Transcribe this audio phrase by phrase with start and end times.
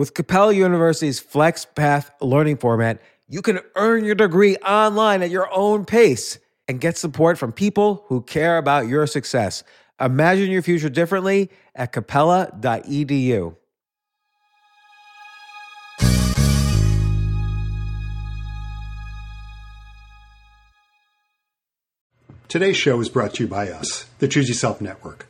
[0.00, 5.84] With Capella University's FlexPath learning format, you can earn your degree online at your own
[5.84, 9.62] pace and get support from people who care about your success.
[10.00, 13.56] Imagine your future differently at capella.edu.
[22.48, 25.29] Today's show is brought to you by us, the Choose Yourself Network.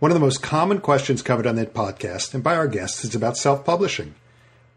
[0.00, 3.14] One of the most common questions covered on that podcast and by our guests is
[3.14, 4.14] about self publishing.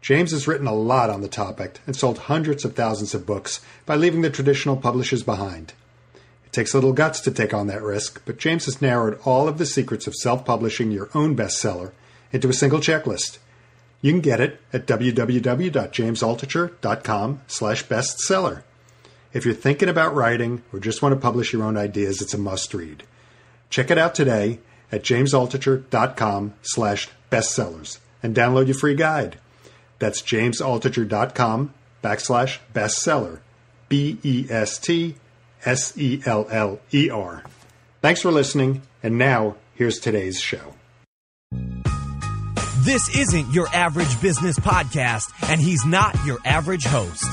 [0.02, 3.62] James has written a lot on the topic and sold hundreds of thousands of books
[3.86, 5.72] by leaving the traditional publishers behind.
[6.44, 9.48] It takes a little guts to take on that risk, but James has narrowed all
[9.48, 11.92] of the secrets of self publishing your own bestseller
[12.30, 13.38] into a single checklist.
[14.02, 18.62] You can get it at www.jamesaltucher.com slash bestseller.
[19.32, 22.38] If you're thinking about writing or just want to publish your own ideas, it's a
[22.38, 23.04] must read.
[23.70, 24.58] Check it out today
[24.92, 29.38] at jamesaltucher.com slash bestsellers and download your free guide.
[29.98, 33.40] That's jamesaltucher.com backslash bestseller.
[33.88, 35.16] B E S T
[35.64, 37.44] S E L L E R.
[38.00, 40.74] Thanks for listening, and now here's today's show.
[42.84, 47.24] This isn't your average business podcast, and he's not your average host.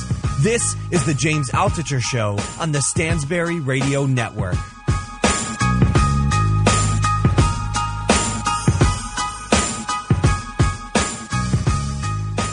[0.41, 4.55] This is the James Altucher Show on the Stansberry Radio Network.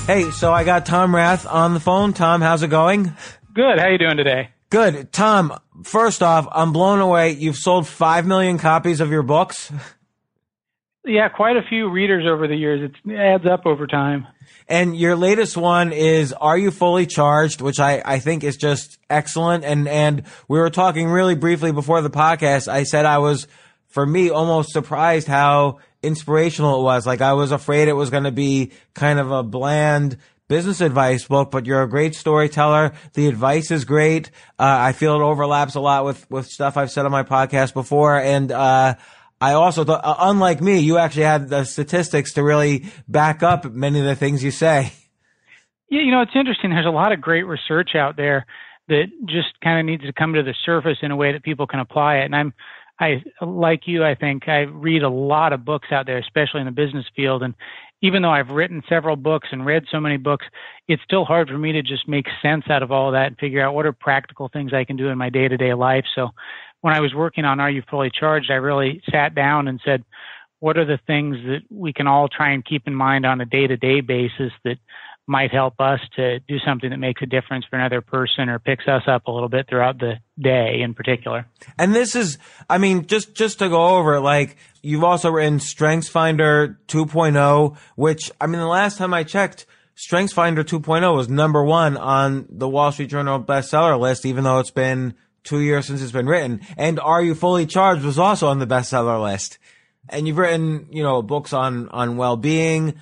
[0.09, 2.15] Hey, so I got Tom Rath on the phone.
[2.15, 3.13] Tom, how's it going?
[3.53, 3.79] Good.
[3.79, 4.49] How you doing today?
[4.71, 5.13] Good.
[5.13, 5.53] Tom,
[5.85, 7.33] first off, I'm blown away.
[7.33, 9.71] You've sold 5 million copies of your books.
[11.05, 12.91] Yeah, quite a few readers over the years.
[12.91, 14.27] It adds up over time.
[14.67, 18.97] And your latest one is Are You Fully Charged, which I, I think is just
[19.11, 19.65] excellent.
[19.65, 22.67] And, and we were talking really briefly before the podcast.
[22.67, 23.47] I said I was,
[23.89, 27.07] for me, almost surprised how inspirational it was.
[27.07, 30.17] Like I was afraid it was going to be kind of a bland
[30.49, 32.93] business advice book, but you're a great storyteller.
[33.13, 34.31] The advice is great.
[34.59, 37.75] Uh, I feel it overlaps a lot with, with stuff I've said on my podcast
[37.75, 38.19] before.
[38.19, 38.95] And, uh,
[39.41, 43.65] I also thought, uh, unlike me, you actually had the statistics to really back up
[43.67, 44.93] many of the things you say.
[45.89, 46.71] Yeah, you know, it's interesting.
[46.71, 48.47] There's a lot of great research out there
[48.89, 51.67] that just kind of needs to come to the surface in a way that people
[51.67, 52.25] can apply it.
[52.25, 52.53] And I'm,
[53.01, 56.67] I like you, I think I read a lot of books out there, especially in
[56.67, 57.43] the business field.
[57.43, 57.55] And
[58.03, 60.47] even though I've written several books and read so many books,
[60.89, 63.63] it's still hard for me to just make sense out of all that and figure
[63.63, 66.05] out what are practical things I can do in my day to day life.
[66.15, 66.31] So
[66.81, 70.05] when I was working on Are You Fully Charged, I really sat down and said,
[70.61, 73.45] what are the things that we can all try and keep in mind on a
[73.45, 74.79] day to day basis that
[75.29, 78.89] might help us to do something that makes a difference for another person or picks
[78.89, 81.47] us up a little bit throughout the day in particular.
[81.79, 86.77] And this is, I mean, just, just to go over, like, you've also written StrengthsFinder
[86.89, 89.67] 2.0, which, I mean, the last time I checked,
[89.97, 94.71] StrengthsFinder 2.0 was number one on the Wall Street Journal bestseller list, even though it's
[94.71, 95.15] been
[95.45, 96.61] two years since it's been written.
[96.77, 99.59] And Are You Fully Charged was also on the bestseller list.
[100.09, 102.95] And you've written, you know, books on, on well-being,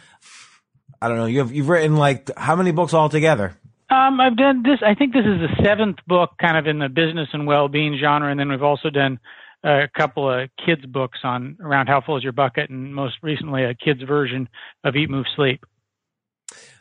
[1.06, 1.26] I don't know.
[1.26, 3.56] You've you've written like how many books altogether?
[3.88, 4.80] Um, I've done this.
[4.84, 8.28] I think this is the seventh book, kind of in the business and well-being genre,
[8.28, 9.20] and then we've also done
[9.62, 13.62] a couple of kids books on around how full is your bucket, and most recently
[13.62, 14.48] a kids version
[14.82, 15.64] of Eat, Move, Sleep.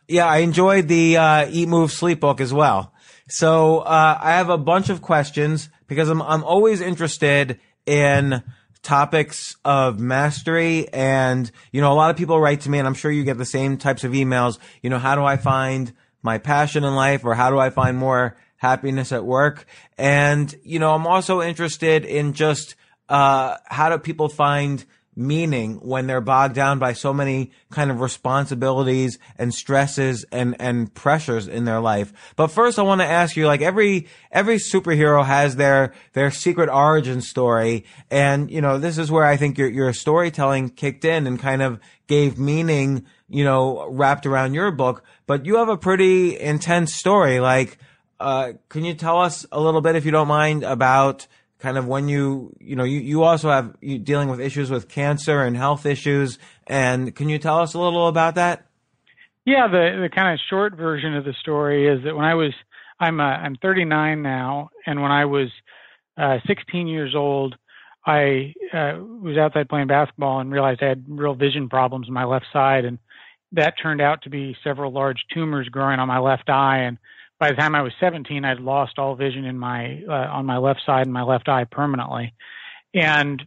[0.08, 2.92] Yeah, I enjoyed the uh, Eat, Move, Sleep book as well.
[3.30, 8.42] So uh, I have a bunch of questions because I'm I'm always interested in
[8.86, 10.88] topics of mastery.
[10.94, 13.38] And, you know, a lot of people write to me and I'm sure you get
[13.38, 14.60] the same types of emails.
[14.82, 17.98] You know, how do I find my passion in life or how do I find
[17.98, 19.66] more happiness at work?
[19.98, 22.76] And, you know, I'm also interested in just,
[23.10, 28.02] uh, how do people find meaning when they're bogged down by so many kind of
[28.02, 32.12] responsibilities and stresses and, and pressures in their life.
[32.36, 36.70] But first I want to ask you, like every, every superhero has their, their secret
[36.70, 37.86] origin story.
[38.12, 41.62] And, you know, this is where I think your, your storytelling kicked in and kind
[41.62, 45.04] of gave meaning, you know, wrapped around your book.
[45.28, 47.40] But you have a pretty intense story.
[47.40, 47.78] Like,
[48.20, 51.28] uh, can you tell us a little bit, if you don't mind, about
[51.60, 54.88] kind of when you, you know, you, you also have you dealing with issues with
[54.88, 56.38] cancer and health issues.
[56.68, 58.66] And can you tell us a little about that?
[59.46, 62.52] Yeah, the the kind of short version of the story is that when I was
[63.00, 65.50] I'm uh, I'm 39 now, and when I was
[66.18, 67.56] uh, 16 years old,
[68.06, 72.24] I uh, was outside playing basketball and realized I had real vision problems in my
[72.24, 72.98] left side, and
[73.52, 76.80] that turned out to be several large tumors growing on my left eye.
[76.80, 76.98] And
[77.40, 80.58] by the time I was 17, I'd lost all vision in my uh, on my
[80.58, 82.34] left side and my left eye permanently.
[82.94, 83.42] And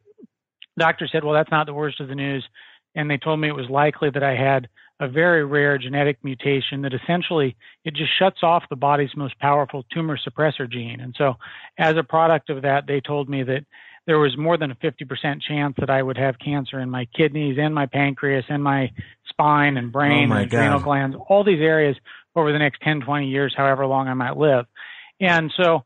[0.79, 2.47] doctor said, "Well, that's not the worst of the news."
[2.95, 4.69] And they told me it was likely that I had
[5.01, 9.85] a very rare genetic mutation that essentially it just shuts off the body's most powerful
[9.93, 11.01] tumor suppressor gene.
[11.01, 11.35] And so
[11.79, 13.65] as a product of that, they told me that
[14.07, 17.59] there was more than a 50% chance that I would have cancer in my kidneys
[17.61, 18.91] and my pancreas and my
[19.29, 21.95] spine and brain oh and adrenal glands, all these areas
[22.39, 24.67] over the next 10, 20 years, however long I might live.
[25.21, 25.85] And so,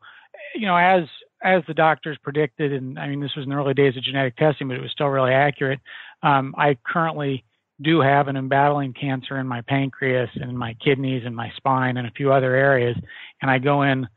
[0.55, 1.03] you know, as
[1.43, 4.37] as the doctors predicted, and I mean, this was in the early days of genetic
[4.37, 5.81] testing, but it was still really accurate.
[6.21, 7.43] Um, I currently
[7.81, 11.97] do have and am battling cancer in my pancreas and my kidneys and my spine
[11.97, 12.95] and a few other areas.
[13.41, 14.07] And I go in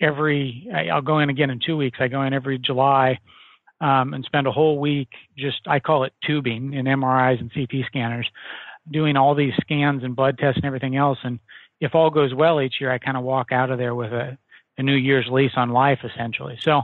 [0.00, 1.98] every, I'll go in again in two weeks.
[2.00, 3.18] I go in every July
[3.80, 7.86] um, and spend a whole week just, I call it tubing in MRIs and CT
[7.86, 8.28] scanners,
[8.90, 11.18] doing all these scans and blood tests and everything else.
[11.22, 11.38] And
[11.80, 14.38] if all goes well each year, I kind of walk out of there with a,
[14.78, 16.58] a New Year's lease on life, essentially.
[16.60, 16.82] So,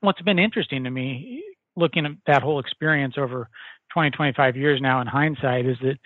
[0.00, 1.42] what's been interesting to me,
[1.76, 3.48] looking at that whole experience over
[3.92, 5.98] 20, 25 years now in hindsight is that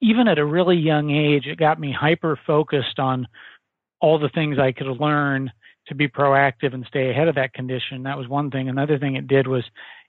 [0.00, 3.26] even at a really young age, it got me hyper focused on
[4.00, 5.50] all the things I could learn
[5.88, 8.02] to be proactive and stay ahead of that condition.
[8.02, 8.68] That was one thing.
[8.68, 9.64] Another thing it did was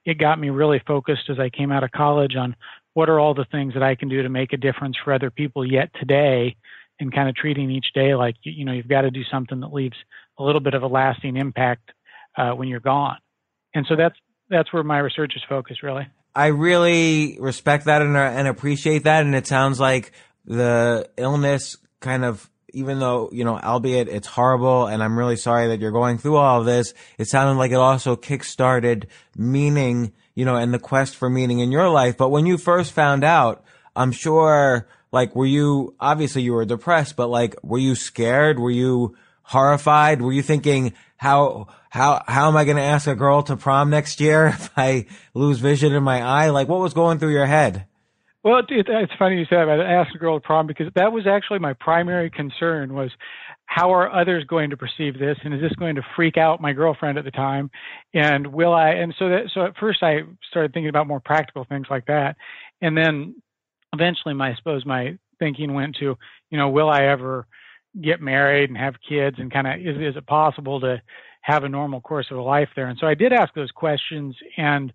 [0.06, 2.56] it got me really focused as I came out of college on
[2.94, 5.30] what are all the things that I can do to make a difference for other
[5.30, 6.56] people yet today
[7.00, 9.74] and kind of treating each day like, you know, you've got to do something that
[9.74, 9.96] leaves
[10.38, 11.92] a little bit of a lasting impact
[12.38, 13.18] uh, when you're gone.
[13.74, 14.16] And so that's,
[14.50, 16.08] that's where my research is focused really.
[16.36, 19.26] I really respect that and, and appreciate that.
[19.26, 20.12] And it sounds like
[20.46, 25.70] the illness kind of, even though, you know, albeit it's horrible and I'm really sorry
[25.70, 29.06] that you're going through all of this, it sounded like it also kickstarted
[29.36, 32.18] meaning, you know, and the quest for meaning in your life.
[32.18, 33.64] But when you first found out,
[33.96, 38.60] I'm sure, like, were you, obviously you were depressed, but like, were you scared?
[38.60, 40.22] Were you horrified?
[40.22, 43.90] Were you thinking, how how how am I going to ask a girl to prom
[43.90, 46.50] next year if I lose vision in my eye?
[46.50, 47.86] Like, what was going through your head?
[48.44, 51.26] Well, it, it's funny you said about ask a girl to prom because that was
[51.28, 53.12] actually my primary concern was
[53.66, 56.72] how are others going to perceive this, and is this going to freak out my
[56.72, 57.70] girlfriend at the time,
[58.14, 58.92] and will I?
[58.92, 60.20] And so that so at first I
[60.50, 62.38] started thinking about more practical things like that,
[62.82, 63.36] and then
[63.94, 66.18] eventually my I suppose my thinking went to
[66.50, 67.48] you know will I ever
[68.02, 71.02] get married and have kids and kind of is, is it possible to
[71.42, 72.88] have a normal course of a life there?
[72.88, 74.94] And so i did ask those questions and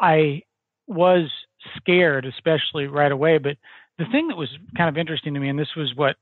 [0.00, 0.42] i
[0.86, 1.28] was
[1.76, 3.38] scared especially right away.
[3.38, 3.56] But
[3.98, 6.16] the thing that was kind of interesting to me and this was what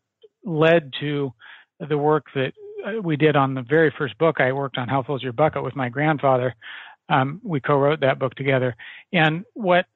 [0.45, 1.33] led to
[1.89, 2.53] the work that
[2.87, 5.33] uh, we did on the very first book i worked on how full is your
[5.33, 6.55] bucket with my grandfather
[7.09, 8.77] um, we co-wrote that book together.
[9.13, 9.87] And what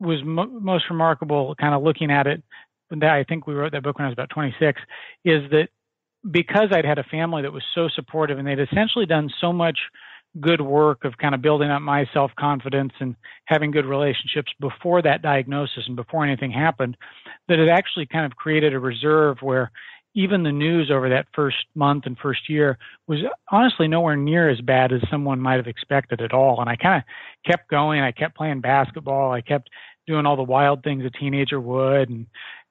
[0.00, 2.42] was mo- most remarkable kind of looking at it
[2.90, 4.80] that I think we wrote that book when I was about 26,
[5.24, 5.68] is that
[6.30, 9.78] because I'd had a family that was so supportive and they'd essentially done so much
[10.40, 13.16] good work of kind of building up my self confidence and
[13.46, 16.96] having good relationships before that diagnosis and before anything happened,
[17.48, 19.70] that it actually kind of created a reserve where
[20.14, 24.60] even the news over that first month and first year was honestly nowhere near as
[24.60, 26.60] bad as someone might have expected at all.
[26.60, 28.00] And I kind of kept going.
[28.00, 29.30] I kept playing basketball.
[29.30, 29.70] I kept
[30.10, 32.26] doing all the wild things a teenager would and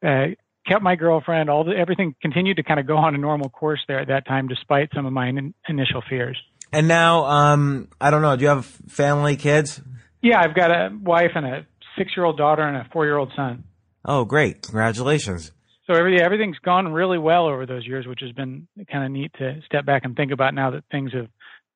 [0.06, 0.36] uh,
[0.68, 1.50] kept my girlfriend.
[1.50, 4.28] All the, everything continued to kind of go on a normal course there at that
[4.28, 6.38] time, despite some of my in, initial fears.
[6.74, 8.36] And now, um, I don't know.
[8.36, 9.82] Do you have family, kids?
[10.22, 11.66] Yeah, I've got a wife and a
[11.98, 13.64] six-year-old daughter and a four-year-old son.
[14.04, 14.64] Oh, great!
[14.64, 15.52] Congratulations.
[15.88, 19.32] So every, everything's gone really well over those years, which has been kind of neat
[19.40, 21.28] to step back and think about now that things have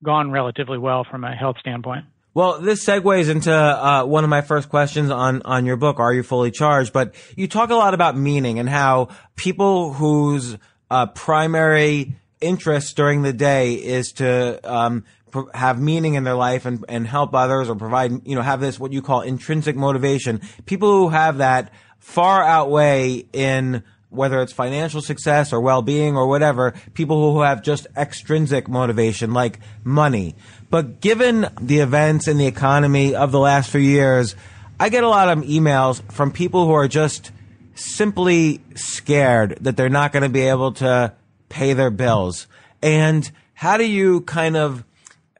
[0.04, 2.06] gone relatively well from a health standpoint.
[2.36, 6.12] Well, this segues into uh, one of my first questions on on your book, "Are
[6.12, 10.58] You Fully Charged?" But you talk a lot about meaning and how people whose
[10.90, 15.06] uh, primary interest during the day is to um,
[15.54, 18.80] have meaning in their life and, and help others or provide, you know, have this
[18.80, 20.42] what you call intrinsic motivation.
[20.66, 26.74] People who have that far outweigh in whether it's financial success or well-being or whatever,
[26.94, 30.36] people who have just extrinsic motivation like money.
[30.74, 34.36] But given the events and the economy of the last few years,
[34.80, 37.32] I get a lot of emails from people who are just
[37.76, 41.14] simply scared that they're not going to be able to
[41.48, 42.48] pay their bills.
[42.82, 44.84] And how do you kind of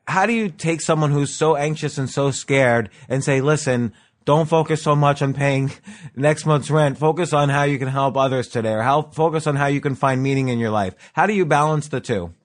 [0.08, 3.92] how do you take someone who's so anxious and so scared and say, listen,
[4.26, 5.72] don't focus so much on paying
[6.16, 7.00] next month's rent.
[7.00, 9.96] Focus on how you can help others today or how focus on how you can
[9.96, 10.94] find meaning in your life.
[11.14, 12.36] How do you balance the two?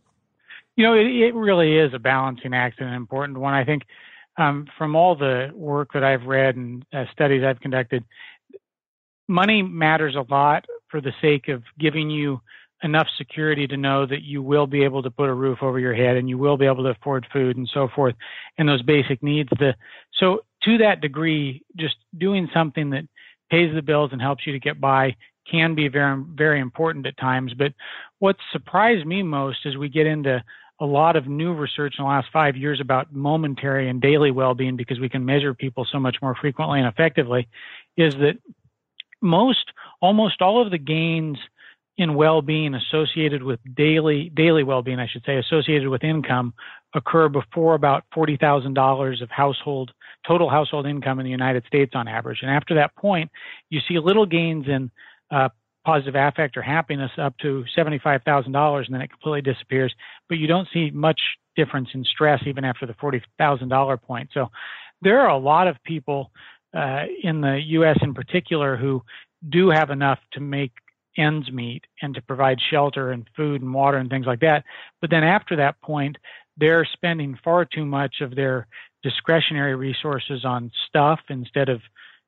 [0.78, 3.52] You know, it, it really is a balancing act and an important one.
[3.52, 3.82] I think
[4.36, 8.04] um, from all the work that I've read and uh, studies I've conducted,
[9.26, 12.40] money matters a lot for the sake of giving you
[12.84, 15.94] enough security to know that you will be able to put a roof over your
[15.94, 18.14] head and you will be able to afford food and so forth
[18.56, 19.74] and those basic needs the
[20.20, 23.02] so to that degree just doing something that
[23.50, 25.12] pays the bills and helps you to get by
[25.50, 27.72] can be very very important at times but
[28.20, 30.40] what surprised me most as we get into
[30.80, 34.76] a lot of new research in the last five years about momentary and daily well-being
[34.76, 37.48] because we can measure people so much more frequently and effectively
[37.96, 38.34] is that
[39.20, 41.38] most almost all of the gains
[41.96, 46.54] in well-being associated with daily daily well-being, I should say, associated with income
[46.94, 49.90] occur before about forty thousand dollars of household
[50.26, 52.38] total household income in the United States on average.
[52.42, 53.30] And after that point,
[53.68, 54.90] you see little gains in
[55.30, 55.48] uh,
[55.84, 59.94] positive affect or happiness up to seventy-five thousand dollars, and then it completely disappears.
[60.28, 61.20] But you don't see much
[61.56, 64.30] difference in stress even after the forty thousand dollar point.
[64.32, 64.48] So
[65.02, 66.30] there are a lot of people
[66.76, 67.98] uh, in the U.S.
[68.02, 69.02] in particular who
[69.48, 70.72] do have enough to make
[71.16, 74.64] ends meet and to provide shelter and food and water and things like that.
[75.00, 76.16] But then after that point,
[76.56, 78.66] they're spending far too much of their
[79.02, 81.80] discretionary resources on stuff instead of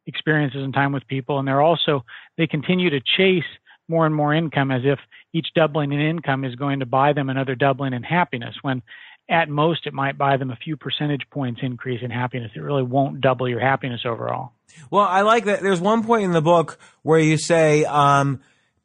[0.07, 1.39] experiences and time with people.
[1.39, 2.05] And they're also,
[2.37, 3.45] they continue to chase
[3.89, 4.99] more and more income as if
[5.33, 8.83] each doubling in income is going to buy them another doubling in happiness when
[9.29, 12.51] at most it might buy them a few percentage points increase in happiness.
[12.55, 14.53] It really won't double your happiness overall.
[14.91, 15.61] Well, I like that.
[15.61, 18.41] There's one point in the book where you say, um,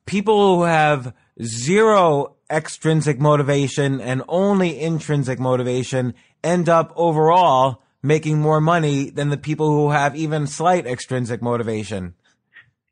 [0.06, 8.62] people who have zero extrinsic motivation and only intrinsic motivation end up overall making more
[8.62, 12.14] money than the people who have even slight extrinsic motivation.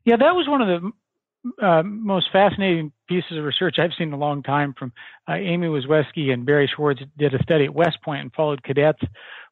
[0.04, 4.14] Yeah, that was one of the uh, most fascinating pieces of research I've seen in
[4.14, 4.92] a long time from
[5.28, 9.02] uh, Amy Wrzesniewski and Barry Schwartz did a study at West Point and followed cadets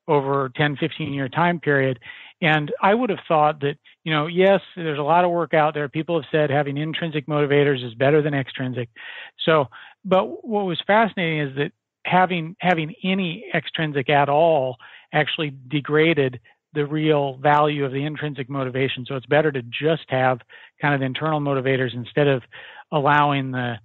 [0.09, 2.00] over 10, 15 year time period.
[2.40, 5.75] And I would have thought that, you know, yes, there's a lot of work out
[5.75, 5.88] there.
[5.88, 8.88] People have said having intrinsic motivators is better than extrinsic.
[9.45, 9.66] So,
[10.04, 11.73] but what was fascinating is that
[12.04, 14.76] having having any extrinsic at all
[15.12, 16.40] actually degraded
[16.75, 19.04] the real value of the intrinsic motivation.
[19.07, 20.38] So it's better to just have
[20.81, 22.42] kind of internal motivators instead of
[22.90, 23.76] allowing the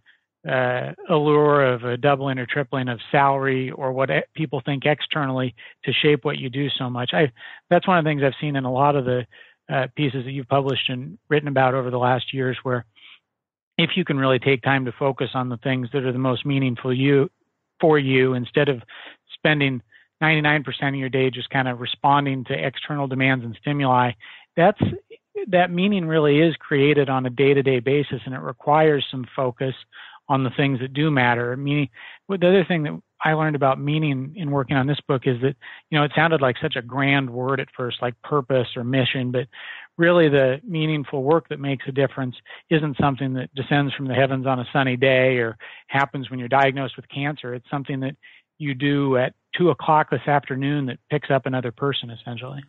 [0.47, 5.53] uh, allure of a doubling or tripling of salary or what people think externally
[5.83, 7.09] to shape what you do so much.
[7.13, 7.31] I
[7.69, 9.25] that's one of the things I've seen in a lot of the
[9.69, 12.85] uh, pieces that you've published and written about over the last years, where
[13.77, 16.45] if you can really take time to focus on the things that are the most
[16.45, 17.29] meaningful you
[17.81, 18.81] for you instead of
[19.33, 19.81] spending
[20.21, 24.11] 99% of your day just kind of responding to external demands and stimuli
[24.57, 24.81] that's
[25.49, 29.75] that meaning really is created on a day-to-day basis and it requires some focus
[30.29, 31.55] on the things that do matter.
[31.55, 31.89] Meaning,
[32.27, 35.55] the other thing that I learned about meaning in working on this book is that,
[35.89, 39.31] you know, it sounded like such a grand word at first, like purpose or mission,
[39.31, 39.47] but
[39.97, 42.35] really the meaningful work that makes a difference
[42.69, 45.57] isn't something that descends from the heavens on a sunny day or
[45.87, 47.53] happens when you're diagnosed with cancer.
[47.53, 48.15] It's something that
[48.57, 52.63] you do at two o'clock this afternoon that picks up another person essentially.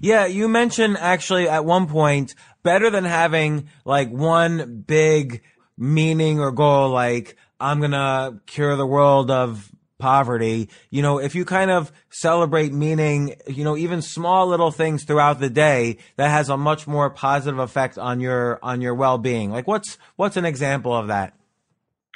[0.00, 5.42] Yeah, you mentioned actually at one point better than having like one big
[5.76, 10.68] meaning or goal like I'm gonna cure the world of poverty.
[10.90, 15.40] You know, if you kind of celebrate meaning, you know, even small little things throughout
[15.40, 19.50] the day, that has a much more positive effect on your on your well being.
[19.50, 21.34] Like what's what's an example of that?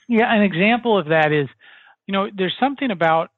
[0.09, 1.49] Yeah, an example of that is,
[2.07, 3.31] you know, there's something about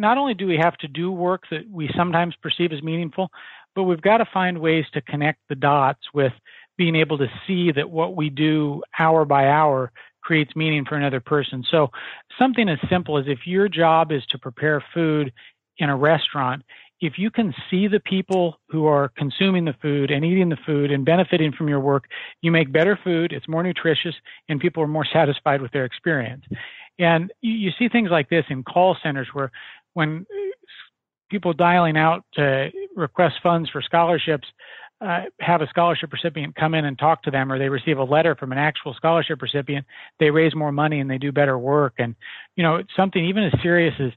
[0.00, 3.28] not only do we have to do work that we sometimes perceive as meaningful,
[3.74, 6.32] but we've got to find ways to connect the dots with
[6.78, 9.92] being able to see that what we do hour by hour
[10.22, 11.62] creates meaning for another person.
[11.70, 11.90] So
[12.38, 15.32] something as simple as if your job is to prepare food
[15.78, 16.62] in a restaurant,
[17.00, 20.90] if you can see the people who are consuming the food and eating the food
[20.90, 22.04] and benefiting from your work,
[22.42, 24.14] you make better food, it's more nutritious,
[24.48, 26.44] and people are more satisfied with their experience.
[26.98, 29.50] And you, see things like this in call centers where
[29.94, 30.26] when
[31.30, 34.48] people dialing out to request funds for scholarships,
[35.00, 38.04] uh, have a scholarship recipient come in and talk to them, or they receive a
[38.04, 39.86] letter from an actual scholarship recipient,
[40.18, 41.94] they raise more money and they do better work.
[41.98, 42.14] And
[42.56, 44.10] you know, something even as serious as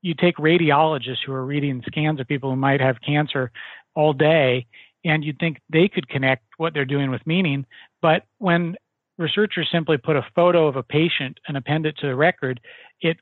[0.00, 3.52] you take radiologists who are reading scans of people who might have cancer
[3.94, 4.66] all day,
[5.04, 7.66] and you'd think they could connect what they're doing with meaning.
[8.00, 8.76] But when
[9.18, 12.60] researchers simply put a photo of a patient and append it to the record,
[13.00, 13.18] it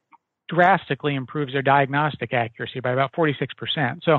[0.51, 4.03] drastically improves their diagnostic accuracy by about 46%.
[4.05, 4.19] So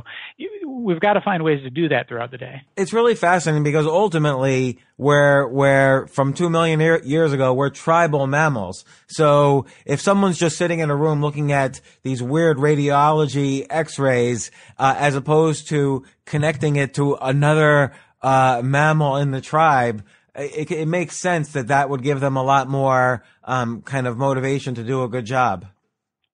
[0.66, 2.62] we've got to find ways to do that throughout the day.
[2.78, 8.86] It's really fascinating because ultimately we're, we're from two million years ago, we're tribal mammals.
[9.08, 14.96] So if someone's just sitting in a room looking at these weird radiology x-rays, uh,
[14.98, 20.04] as opposed to connecting it to another, uh, mammal in the tribe,
[20.36, 24.18] it, it, makes sense that that would give them a lot more um, kind of
[24.18, 25.66] motivation to do a good job.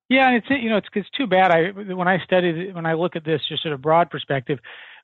[0.09, 1.51] Yeah, and it's you know it's it's too bad.
[1.51, 4.59] I when I studied when I look at this just at a broad perspective,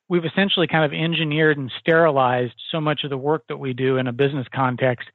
[0.08, 3.98] we've essentially kind of engineered and sterilized so much of the work that we do
[3.98, 5.08] in a business context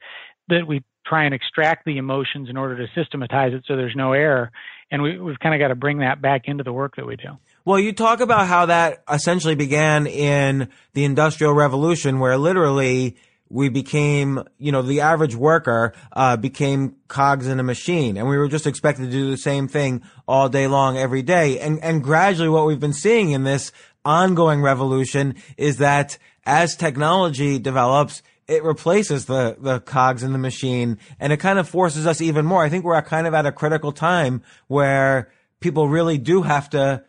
[0.50, 4.14] that we try and extract the emotions in order to systematize it so there's no
[4.14, 4.52] error.
[4.92, 7.16] And we, we've kind of got to bring that back into the work that we
[7.16, 7.38] do.
[7.66, 13.18] Well, you talk about how that essentially began in the Industrial Revolution, where literally
[13.50, 18.38] we became, you know, the average worker uh, became cogs in a machine, and we
[18.38, 21.60] were just expected to do the same thing all day long, every day.
[21.60, 23.72] And and gradually, what we've been seeing in this
[24.06, 31.00] ongoing revolution is that as technology develops, it replaces the the cogs in the machine,
[31.20, 32.64] and it kind of forces us even more.
[32.64, 37.04] I think we're kind of at a critical time where people really do have to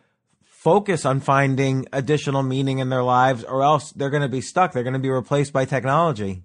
[0.63, 4.73] focus on finding additional meaning in their lives or else they're going to be stuck.
[4.73, 6.43] They're going to be replaced by technology.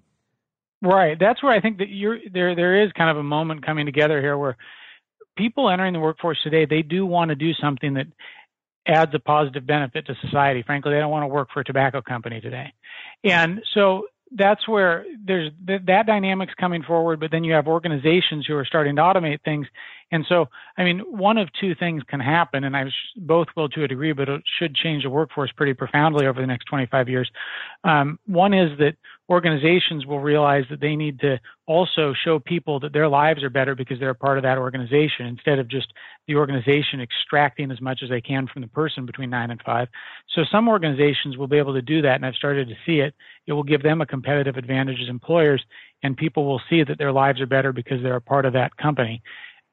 [0.81, 1.17] Right.
[1.19, 4.19] That's where I think that you're there there is kind of a moment coming together
[4.19, 4.57] here where
[5.37, 8.07] people entering the workforce today, they do want to do something that
[8.87, 10.63] adds a positive benefit to society.
[10.65, 12.73] Frankly, they don't want to work for a tobacco company today.
[13.23, 18.45] And so that's where there's th- that dynamics coming forward, but then you have organizations
[18.45, 19.67] who are starting to automate things.
[20.11, 22.85] And so, I mean, one of two things can happen, and I
[23.17, 26.47] both will to a degree, but it should change the workforce pretty profoundly over the
[26.47, 27.29] next 25 years.
[27.83, 28.95] Um, one is that
[29.29, 33.75] organizations will realize that they need to also show people that their lives are better
[33.75, 35.91] because they're a part of that organization instead of just
[36.27, 39.87] the organization extracting as much as they can from the person between nine and five.
[40.35, 43.15] So some organizations will be able to do that, and I've started to see it.
[43.47, 45.63] It will give them a competitive advantage as employers,
[46.03, 48.75] and people will see that their lives are better because they're a part of that
[48.77, 49.21] company.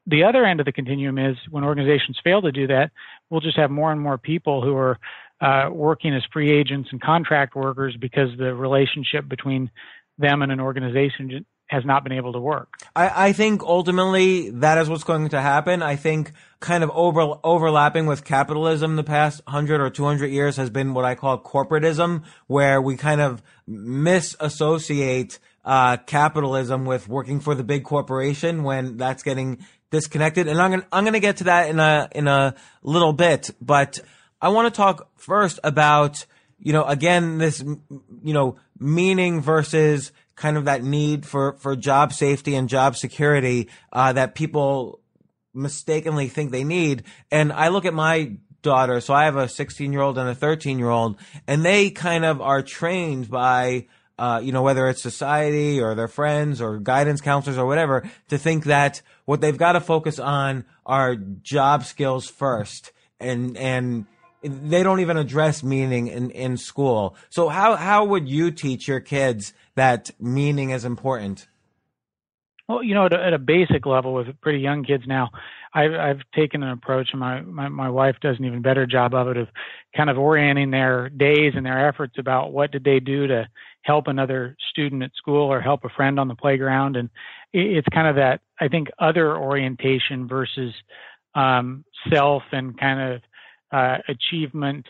[0.07, 2.91] The other end of the continuum is when organizations fail to do that,
[3.29, 4.99] we'll just have more and more people who are
[5.41, 9.69] uh, working as free agents and contract workers because the relationship between
[10.17, 12.77] them and an organization has not been able to work.
[12.95, 15.81] I, I, think ultimately that is what's going to happen.
[15.81, 20.69] I think kind of over, overlapping with capitalism the past 100 or 200 years has
[20.69, 27.55] been what I call corporatism, where we kind of misassociate uh, capitalism with working for
[27.55, 30.47] the big corporation when that's getting disconnected.
[30.47, 33.99] And I'm gonna, I'm gonna get to that in a, in a little bit, but
[34.39, 36.27] I want to talk first about,
[36.59, 42.13] you know, again, this, you know, meaning versus kind of that need for, for job
[42.13, 44.99] safety and job security, uh, that people
[45.53, 47.03] mistakenly think they need.
[47.31, 50.35] And I look at my daughter, so I have a 16 year old and a
[50.35, 51.17] 13 year old,
[51.47, 53.87] and they kind of are trained by,
[54.19, 58.37] uh, you know, whether it's society or their friends or guidance counselors or whatever, to
[58.37, 62.91] think that what they've got to focus on are job skills first.
[63.19, 64.05] And, and
[64.43, 67.15] they don't even address meaning in, in school.
[67.29, 71.47] So how, how would you teach your kids that meaning is important?
[72.67, 75.29] Well, you know, at a, at a basic level with pretty young kids now,
[75.73, 79.13] I've, I've taken an approach, and my, my, my wife does an even better job
[79.13, 79.49] of it, of
[79.95, 83.47] kind of orienting their days and their efforts about what did they do to
[83.83, 86.95] help another student at school or help a friend on the playground.
[86.95, 87.09] And
[87.53, 90.73] it, it's kind of that, I think, other orientation versus
[91.35, 93.21] um, self and kind of
[93.71, 94.87] uh, achievement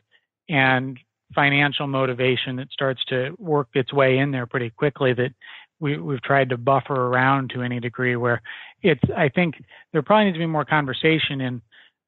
[0.48, 0.98] and
[1.34, 5.32] financial motivation that starts to work its way in there pretty quickly that
[5.80, 8.42] we, we've tried to buffer around to any degree where
[8.82, 9.56] it's i think
[9.92, 11.62] there probably needs to be more conversation in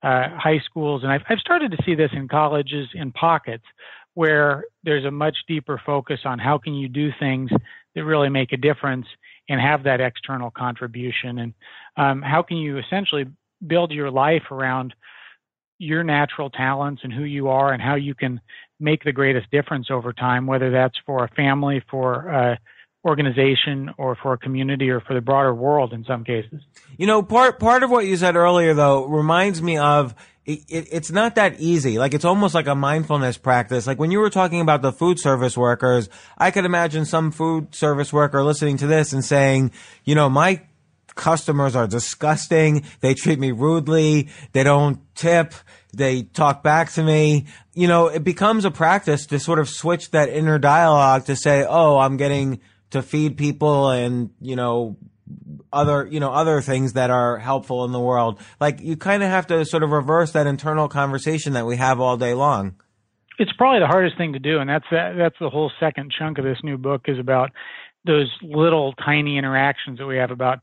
[0.04, 1.04] uh, high schools.
[1.04, 3.64] And I've, I've started to see this in colleges in pockets
[4.14, 7.50] where there's a much deeper focus on how can you do things
[7.96, 9.06] that really make a difference
[9.50, 11.40] and have that external contribution.
[11.40, 11.54] And
[11.98, 13.26] um, how can you essentially
[13.66, 14.94] build your life around
[15.80, 18.42] your natural talents and who you are and how you can
[18.80, 22.60] make the greatest difference over time, whether that's for a family, for a
[23.06, 26.62] organization, or for a community, or for the broader world in some cases.
[26.98, 30.14] You know, part part of what you said earlier though reminds me of
[30.46, 32.00] it, it, it's not that easy.
[32.00, 33.86] Like it's almost like a mindfulness practice.
[33.86, 37.76] Like when you were talking about the food service workers, I could imagine some food
[37.76, 39.72] service worker listening to this and saying,
[40.04, 40.62] you know, my
[41.18, 42.86] customers are disgusting.
[43.02, 44.30] They treat me rudely.
[44.54, 45.54] They don't tip.
[45.94, 47.48] They talk back to me.
[47.74, 51.66] You know, it becomes a practice to sort of switch that inner dialogue to say,
[51.68, 54.98] oh, I'm getting to feed people and, you know,
[55.74, 58.40] other, you know, other things that are helpful in the world.
[58.62, 62.00] Like you kind of have to sort of reverse that internal conversation that we have
[62.00, 62.76] all day long.
[63.40, 66.44] It's probably the hardest thing to do, and that's that's the whole second chunk of
[66.44, 67.52] this new book is about
[68.04, 70.60] those little tiny interactions that we have about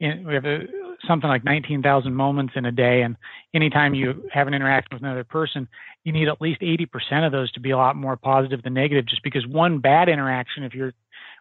[0.00, 0.60] we have a,
[1.06, 3.16] something like 19,000 moments in a day, and
[3.54, 5.68] anytime you have an interaction with another person,
[6.04, 9.06] you need at least 80% of those to be a lot more positive than negative.
[9.06, 10.92] Just because one bad interaction, if you're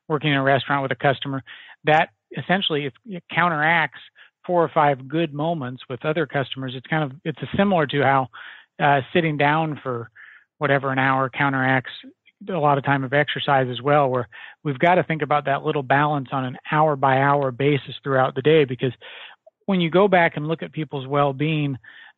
[0.08, 1.44] working in a restaurant with a customer,
[1.86, 4.00] that essentially it counteracts
[4.46, 6.74] four or five good moments with other customers.
[6.76, 8.28] It's kind of it's similar to how
[8.82, 10.10] uh, sitting down for
[10.58, 11.92] whatever an hour counteracts
[12.50, 14.28] a lot of time of exercise as well, where
[14.64, 18.36] we've got to think about that little balance on an hour by hour basis throughout
[18.36, 18.66] the day.
[18.66, 18.94] Because
[19.66, 21.78] when you go back and look at people's well being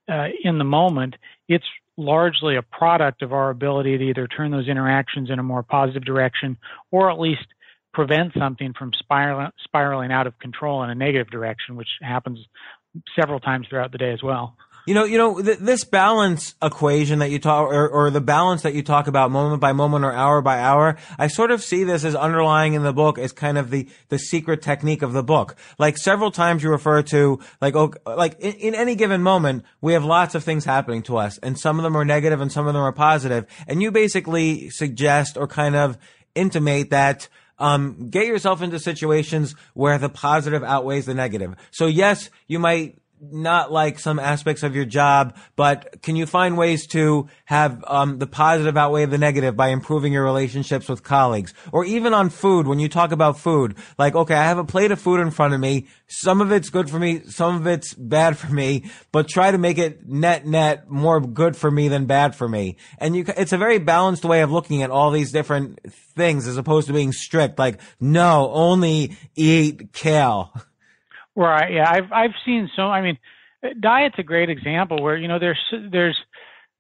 [0.10, 1.16] uh, in the moment,
[1.48, 1.66] it's
[1.98, 6.04] largely a product of our ability to either turn those interactions in a more positive
[6.04, 6.58] direction
[6.92, 7.46] or at least
[7.94, 12.40] prevent something from spiraling, spiraling out of control in a negative direction, which happens
[13.18, 14.58] several times throughout the day as well.
[14.86, 18.62] You know, you know, th- this balance equation that you talk, or, or the balance
[18.62, 21.84] that you talk about moment by moment or hour by hour, I sort of see
[21.84, 25.24] this as underlying in the book as kind of the, the secret technique of the
[25.24, 25.56] book.
[25.80, 27.74] Like several times you refer to, like,
[28.06, 31.58] like in, in any given moment, we have lots of things happening to us and
[31.58, 33.48] some of them are negative and some of them are positive.
[33.68, 35.98] And you basically suggest or kind of
[36.36, 41.56] intimate that, um, get yourself into situations where the positive outweighs the negative.
[41.72, 46.58] So yes, you might not like some aspects of your job, but can you find
[46.58, 51.54] ways to have um, the positive outweigh the negative by improving your relationships with colleagues?
[51.72, 54.92] Or even on food, when you talk about food, like, okay, I have a plate
[54.92, 55.88] of food in front of me.
[56.08, 59.58] Some of it's good for me, some of it's bad for me, but try to
[59.58, 62.78] make it net net more good for me than bad for me.
[62.98, 65.80] And you, it's a very balanced way of looking at all these different
[66.16, 70.54] things as opposed to being strict, like, no, only eat kale.
[71.36, 71.74] Right.
[71.74, 71.90] Yeah.
[71.90, 72.84] I've I've seen so.
[72.84, 73.18] I mean,
[73.80, 75.60] diet's a great example where you know there's
[75.92, 76.18] there's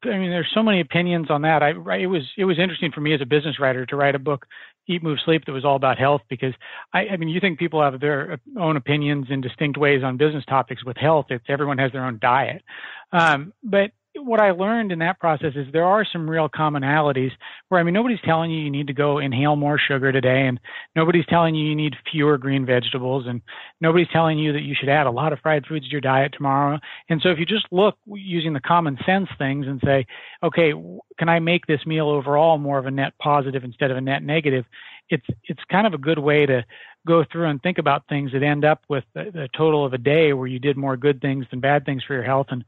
[0.03, 1.61] I mean there's so many opinions on that.
[1.63, 4.19] I it was it was interesting for me as a business writer to write a
[4.19, 4.45] book,
[4.87, 6.53] Eat Move Sleep, that was all about health because
[6.93, 10.45] I I mean you think people have their own opinions in distinct ways on business
[10.45, 11.25] topics with health.
[11.29, 12.63] It's everyone has their own diet,
[13.11, 17.31] um, but what I learned in that process is there are some real commonalities
[17.69, 20.59] where I mean nobody's telling you you need to go inhale more sugar today and
[20.95, 23.41] nobody's telling you you need fewer green vegetables and
[23.81, 26.33] nobody's telling you that you should add a lot of fried foods to your diet
[26.33, 26.79] tomorrow.
[27.09, 30.05] And so if you just look using the common sense things and say,
[30.43, 30.73] okay,
[31.19, 34.23] can I make this meal overall more of a net positive instead of a net
[34.23, 34.65] negative?
[35.09, 36.65] It's it's kind of a good way to
[37.05, 40.33] go through and think about things that end up with the total of a day
[40.33, 42.65] where you did more good things than bad things for your health and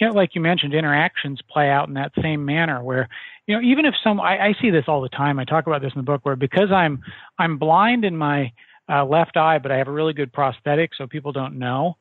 [0.00, 3.08] you know, like you mentioned, interactions play out in that same manner where,
[3.46, 5.38] you know, even if some, I, I see this all the time.
[5.38, 7.02] I talk about this in the book where because I'm,
[7.38, 8.52] I'm blind in my
[8.88, 11.96] uh, left eye, but I have a really good prosthetic so people don't know.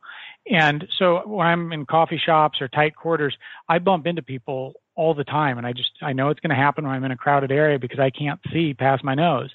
[0.49, 5.13] And so when I'm in coffee shops or tight quarters, I bump into people all
[5.13, 5.57] the time.
[5.57, 7.77] And I just, I know it's going to happen when I'm in a crowded area
[7.77, 9.49] because I can't see past my nose.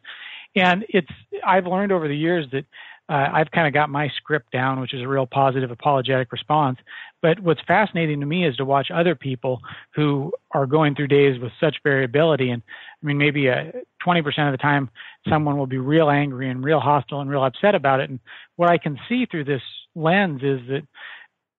[0.54, 1.08] And it's,
[1.44, 2.66] I've learned over the years that
[3.08, 6.78] uh, I've kind of got my script down, which is a real positive apologetic response.
[7.20, 9.60] But what's fascinating to me is to watch other people
[9.94, 12.50] who are going through days with such variability.
[12.50, 12.62] And
[13.02, 13.72] I mean, maybe uh,
[14.06, 14.88] 20% of the time,
[15.28, 18.08] someone will be real angry and real hostile and real upset about it.
[18.08, 18.20] And
[18.56, 19.62] what I can see through this
[19.94, 20.82] lens is that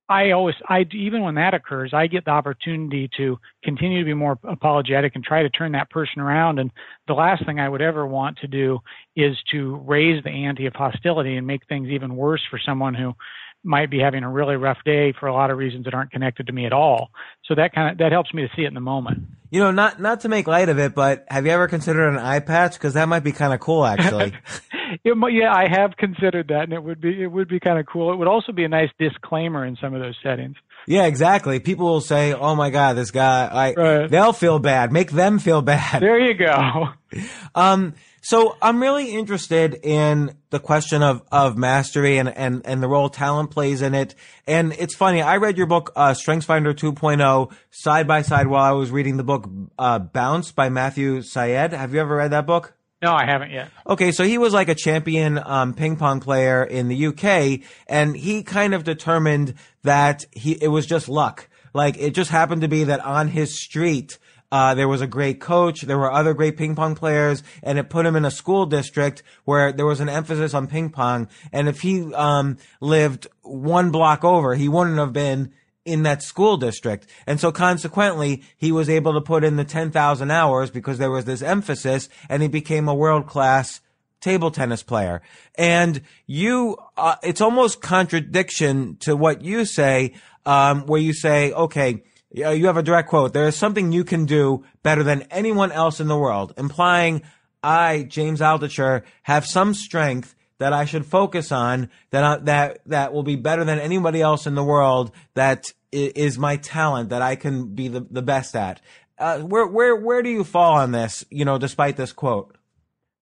[0.08, 4.14] I always, I even when that occurs, I get the opportunity to continue to be
[4.14, 6.60] more apologetic and try to turn that person around.
[6.60, 6.72] And
[7.08, 8.80] the last thing I would ever want to do
[9.16, 13.14] is to raise the ante of hostility and make things even worse for someone who
[13.66, 16.48] might be having a really rough day for a lot of reasons that aren't connected
[16.48, 17.10] to me at all.
[17.46, 19.24] So that kind of that helps me to see it in the moment.
[19.50, 22.18] You know, not not to make light of it, but have you ever considered an
[22.18, 22.74] eye patch?
[22.74, 24.34] Because that might be kind of cool, actually.
[25.04, 27.86] it, yeah, I have considered that, and it would be it would be kind of
[27.86, 28.12] cool.
[28.12, 30.56] It would also be a nice disclaimer in some of those settings.
[30.88, 31.60] Yeah, exactly.
[31.60, 34.10] People will say, "Oh my God, this guy." I, right.
[34.10, 34.92] They'll feel bad.
[34.92, 36.02] Make them feel bad.
[36.02, 36.90] There you go.
[37.56, 37.94] um,
[38.26, 43.08] so I'm really interested in the question of, of mastery and, and, and the role
[43.08, 44.16] talent plays in it.
[44.48, 45.22] And it's funny.
[45.22, 49.24] I read your book, uh, StrengthsFinder 2.0 side by side while I was reading the
[49.24, 51.72] book, uh, Bounce by Matthew Syed.
[51.74, 52.74] Have you ever read that book?
[53.02, 53.70] No, I haven't yet.
[53.88, 58.16] Okay, so he was like a champion um, ping pong player in the UK, and
[58.16, 61.50] he kind of determined that he it was just luck.
[61.74, 64.18] Like it just happened to be that on his street
[64.52, 65.82] uh, there was a great coach.
[65.82, 69.24] There were other great ping pong players, and it put him in a school district
[69.44, 71.28] where there was an emphasis on ping pong.
[71.52, 75.52] And if he um, lived one block over, he wouldn't have been
[75.86, 77.08] in that school district.
[77.28, 81.26] And so consequently, he was able to put in the 10,000 hours because there was
[81.26, 83.82] this emphasis and he became a world class
[84.20, 85.22] table tennis player.
[85.56, 92.04] And you, uh, it's almost contradiction to what you say, um, where you say, okay,
[92.32, 93.34] you have a direct quote.
[93.34, 97.22] There is something you can do better than anyone else in the world, implying
[97.64, 103.14] I, James Altucher, have some strength that I should focus on that I, that that
[103.14, 105.12] will be better than anybody else in the world.
[105.34, 108.82] That is my talent that I can be the, the best at.
[109.18, 111.26] Uh, where where where do you fall on this?
[111.30, 112.56] You know, despite this quote.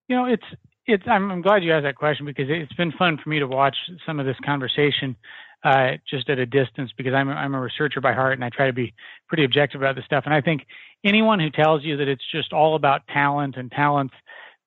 [0.08, 0.46] You know, it's
[0.86, 1.04] it's.
[1.08, 3.76] I'm, I'm glad you asked that question because it's been fun for me to watch
[4.06, 5.16] some of this conversation
[5.64, 8.50] uh, just at a distance because I'm a, I'm a researcher by heart and I
[8.50, 8.94] try to be
[9.28, 10.24] pretty objective about this stuff.
[10.26, 10.66] And I think
[11.04, 14.14] anyone who tells you that it's just all about talent and talent's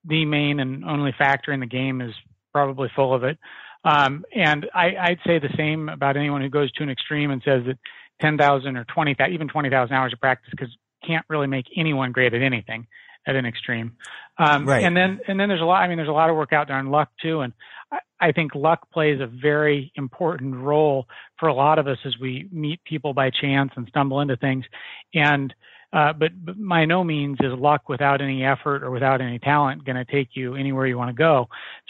[0.04, 2.14] the main and only factor in the game is
[2.56, 3.36] probably full of it.
[3.84, 7.42] Um, and I, I'd say the same about anyone who goes to an extreme and
[7.44, 7.76] says that
[8.22, 10.74] 10,000 or 20,000, even 20,000 hours of practice because
[11.06, 12.86] can't really make anyone great at anything
[13.26, 13.92] at an extreme.
[14.38, 14.82] Um, right.
[14.84, 16.68] And then, and then there's a lot, I mean, there's a lot of work out
[16.68, 17.42] there on luck too.
[17.42, 17.52] And
[17.92, 21.06] I, I think luck plays a very important role
[21.38, 24.64] for a lot of us as we meet people by chance and stumble into things.
[25.12, 25.54] And,
[25.92, 29.84] uh, but, but by no means is luck without any effort or without any talent
[29.84, 31.48] going to take you anywhere you want to go.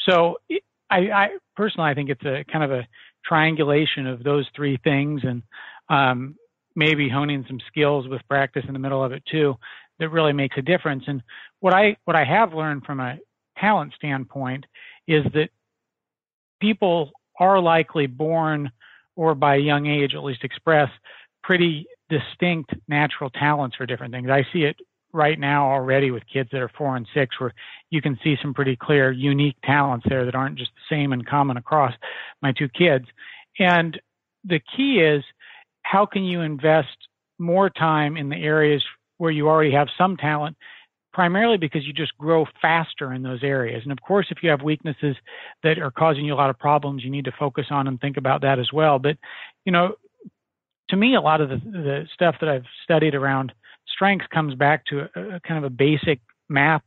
[0.08, 0.36] So
[0.90, 2.86] I, I personally, I think it's a kind of a
[3.24, 5.42] triangulation of those three things and
[5.88, 6.36] um,
[6.74, 9.56] maybe honing some skills with practice in the middle of it too
[9.98, 11.04] that really makes a difference.
[11.06, 11.22] And
[11.60, 13.18] what I what I have learned from a
[13.58, 14.66] talent standpoint
[15.08, 15.48] is that
[16.60, 18.70] people are likely born
[19.14, 20.90] or by young age at least express
[21.42, 24.30] pretty distinct natural talents for different things.
[24.30, 24.76] I see it
[25.12, 27.54] right now already with kids that are four and six where
[27.90, 31.26] you can see some pretty clear unique talents there that aren't just the same and
[31.26, 31.92] common across
[32.42, 33.06] my two kids.
[33.58, 33.98] And
[34.44, 35.24] the key is
[35.82, 36.96] how can you invest
[37.38, 38.84] more time in the areas
[39.18, 40.56] where you already have some talent
[41.12, 43.80] primarily because you just grow faster in those areas.
[43.84, 45.16] And of course, if you have weaknesses
[45.62, 48.18] that are causing you a lot of problems, you need to focus on and think
[48.18, 48.98] about that as well.
[48.98, 49.16] But,
[49.64, 49.94] you know,
[50.90, 53.52] to me, a lot of the, the stuff that I've studied around
[53.88, 56.82] strengths comes back to a, a kind of a basic math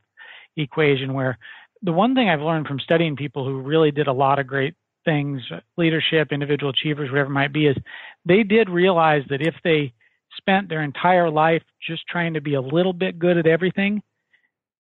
[0.58, 1.38] equation where
[1.82, 4.76] the one thing I've learned from studying people who really did a lot of great
[5.06, 5.42] things,
[5.78, 7.78] leadership, individual achievers, whatever it might be, is
[8.26, 9.94] they did realize that if they
[10.38, 14.02] spent their entire life just trying to be a little bit good at everything,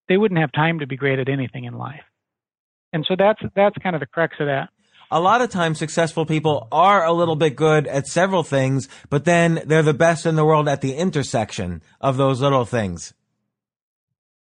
[0.07, 2.03] they wouldn't have time to be great at anything in life.
[2.91, 4.69] And so that's that's kind of the crux of that.
[5.11, 9.25] A lot of times successful people are a little bit good at several things, but
[9.25, 13.13] then they're the best in the world at the intersection of those little things.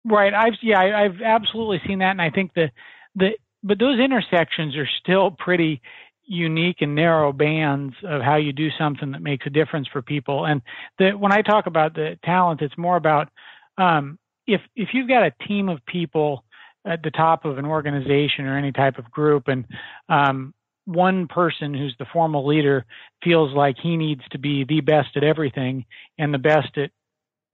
[0.04, 0.32] Right.
[0.34, 2.70] I've yeah, I, I've absolutely seen that and I think the
[3.14, 3.30] the
[3.62, 5.80] but those intersections are still pretty
[6.28, 10.44] unique and narrow bands of how you do something that makes a difference for people.
[10.44, 10.60] And
[10.98, 13.30] the, when I talk about the talent, it's more about
[13.78, 16.44] um, if if you've got a team of people
[16.86, 19.64] at the top of an organization or any type of group, and
[20.08, 20.54] um,
[20.88, 22.86] one person who's the formal leader
[23.22, 25.84] feels like he needs to be the best at everything
[26.18, 26.90] and the best at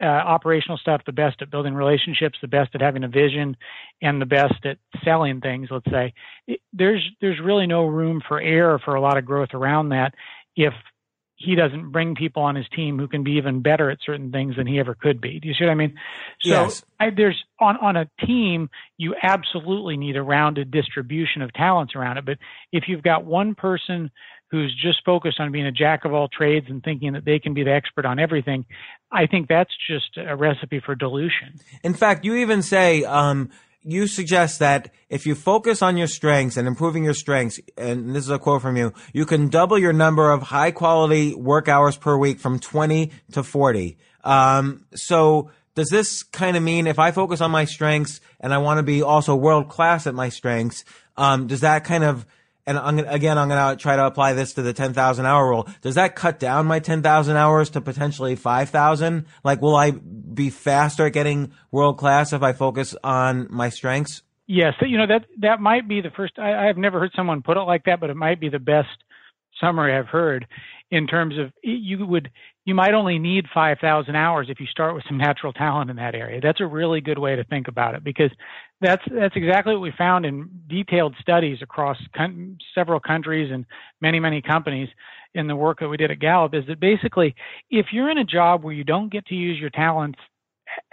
[0.00, 3.56] uh, operational stuff, the best at building relationships, the best at having a vision,
[4.02, 5.68] and the best at selling things.
[5.70, 6.14] Let's say
[6.46, 10.14] it, there's there's really no room for error for a lot of growth around that
[10.54, 10.72] if
[11.44, 14.56] he doesn't bring people on his team who can be even better at certain things
[14.56, 15.40] than he ever could be.
[15.40, 15.94] Do you see what I mean?
[16.40, 16.84] So yes.
[16.98, 22.18] I, there's on on a team you absolutely need a rounded distribution of talents around
[22.18, 22.24] it.
[22.24, 22.38] But
[22.72, 24.10] if you've got one person
[24.50, 27.54] who's just focused on being a jack of all trades and thinking that they can
[27.54, 28.64] be the expert on everything,
[29.10, 31.58] I think that's just a recipe for dilution.
[31.82, 33.50] In fact, you even say, um,
[33.84, 38.24] you suggest that if you focus on your strengths and improving your strengths, and this
[38.24, 41.96] is a quote from you, you can double your number of high quality work hours
[41.96, 43.98] per week from 20 to 40.
[44.24, 48.58] Um, so does this kind of mean if I focus on my strengths and I
[48.58, 50.84] want to be also world class at my strengths,
[51.16, 52.26] um, does that kind of
[52.66, 55.48] and I'm gonna, again, I'm going to try to apply this to the 10,000 hour
[55.48, 55.68] rule.
[55.82, 59.26] Does that cut down my 10,000 hours to potentially 5,000?
[59.42, 64.22] Like, will I be faster at getting world class if I focus on my strengths?
[64.46, 66.38] Yes, you know that that might be the first.
[66.38, 68.88] I, I've never heard someone put it like that, but it might be the best
[69.58, 70.46] summary I've heard
[70.90, 72.30] in terms of you would
[72.64, 76.14] you might only need 5,000 hours if you start with some natural talent in that
[76.14, 76.40] area.
[76.40, 78.30] That's a really good way to think about it because
[78.80, 83.66] that's that's exactly what we found in detailed studies across con- several countries and
[84.00, 84.88] many many companies
[85.34, 87.34] in the work that we did at Gallup is that basically
[87.70, 90.18] if you're in a job where you don't get to use your talents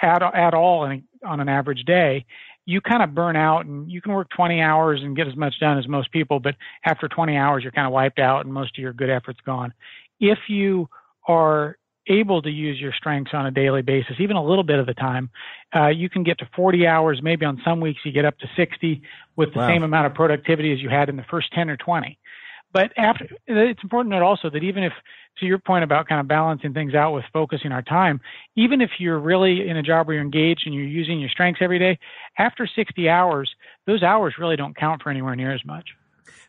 [0.02, 2.26] at at all in, on an average day,
[2.66, 5.60] you kind of burn out and you can work 20 hours and get as much
[5.60, 6.56] done as most people, but
[6.86, 9.74] after 20 hours you're kind of wiped out and most of your good effort's gone.
[10.20, 10.88] If you
[11.28, 14.86] are able to use your strengths on a daily basis, even a little bit of
[14.86, 15.30] the time,
[15.76, 17.20] uh, you can get to 40 hours.
[17.22, 19.02] Maybe on some weeks you get up to 60
[19.36, 19.68] with the wow.
[19.68, 22.18] same amount of productivity as you had in the first 10 or 20.
[22.74, 24.94] But after, it's important to note also that even if,
[25.40, 28.22] to your point about kind of balancing things out with focusing our time,
[28.56, 31.62] even if you're really in a job where you're engaged and you're using your strengths
[31.62, 32.00] every day,
[32.38, 33.54] after 60 hours,
[33.88, 35.90] those hours really don't count for anywhere near as much.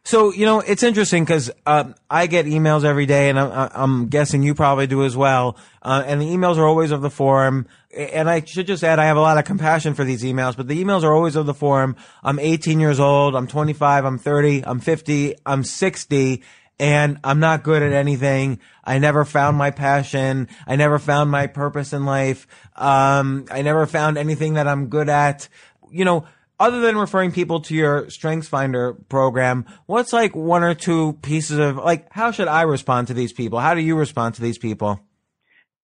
[0.04, 4.08] So you know it's interesting because uh, I get emails every day, and I'm, I'm
[4.08, 5.56] guessing you probably do as well.
[5.80, 7.66] Uh, and the emails are always of the forum.
[7.94, 10.66] And I should just add, I have a lot of compassion for these emails, but
[10.66, 11.96] the emails are always of the forum.
[12.22, 13.36] I'm 18 years old.
[13.36, 14.04] I'm 25.
[14.04, 14.64] I'm 30.
[14.64, 15.34] I'm 50.
[15.44, 16.42] I'm 60.
[16.78, 18.60] And I'm not good at anything.
[18.82, 20.48] I never found my passion.
[20.66, 22.46] I never found my purpose in life.
[22.74, 25.48] Um, I never found anything that I'm good at.
[25.90, 26.24] You know,
[26.62, 31.59] other than referring people to your Strengths Finder program, what's like one or two pieces
[31.59, 33.59] of like how should I respond to these people?
[33.59, 35.01] How do you respond to these people?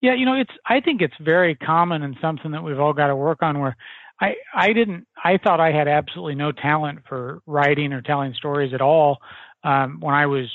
[0.01, 3.09] Yeah, you know, it's I think it's very common and something that we've all got
[3.09, 3.77] to work on where
[4.21, 8.73] I I didn't I thought I had absolutely no talent for writing or telling stories
[8.73, 9.19] at all
[9.65, 10.47] um, when I was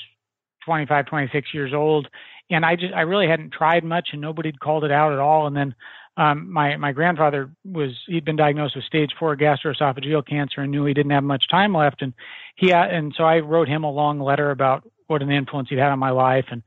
[0.66, 2.08] 25, 26 years old,
[2.50, 5.48] and I just I really hadn't tried much and nobody'd called it out at all.
[5.48, 5.76] And then
[6.16, 10.86] um, my my grandfather was he'd been diagnosed with stage four gastroesophageal cancer and knew
[10.86, 12.14] he didn't have much time left, and
[12.56, 15.92] he and so I wrote him a long letter about what an influence he'd had
[15.92, 16.46] on my life.
[16.52, 16.62] And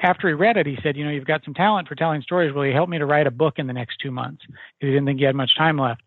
[0.00, 2.52] after he read it, he said, you know, you've got some talent for telling stories.
[2.52, 4.42] Will you help me to write a book in the next two months?
[4.80, 6.02] He didn't think he had much time left,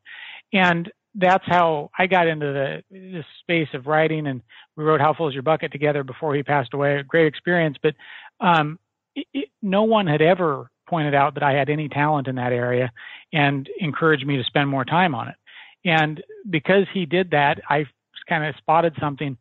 [0.53, 4.27] and that's how I got into the this space of writing.
[4.27, 4.43] And
[4.77, 6.99] we wrote "How Full Is Your Bucket" together before he passed away.
[6.99, 7.95] A great experience, but
[8.39, 8.77] um,
[9.15, 12.53] it, it, no one had ever pointed out that I had any talent in that
[12.53, 12.91] area
[13.33, 15.35] and encouraged me to spend more time on it.
[15.83, 17.85] And because he did that, I
[18.27, 19.37] kind of spotted something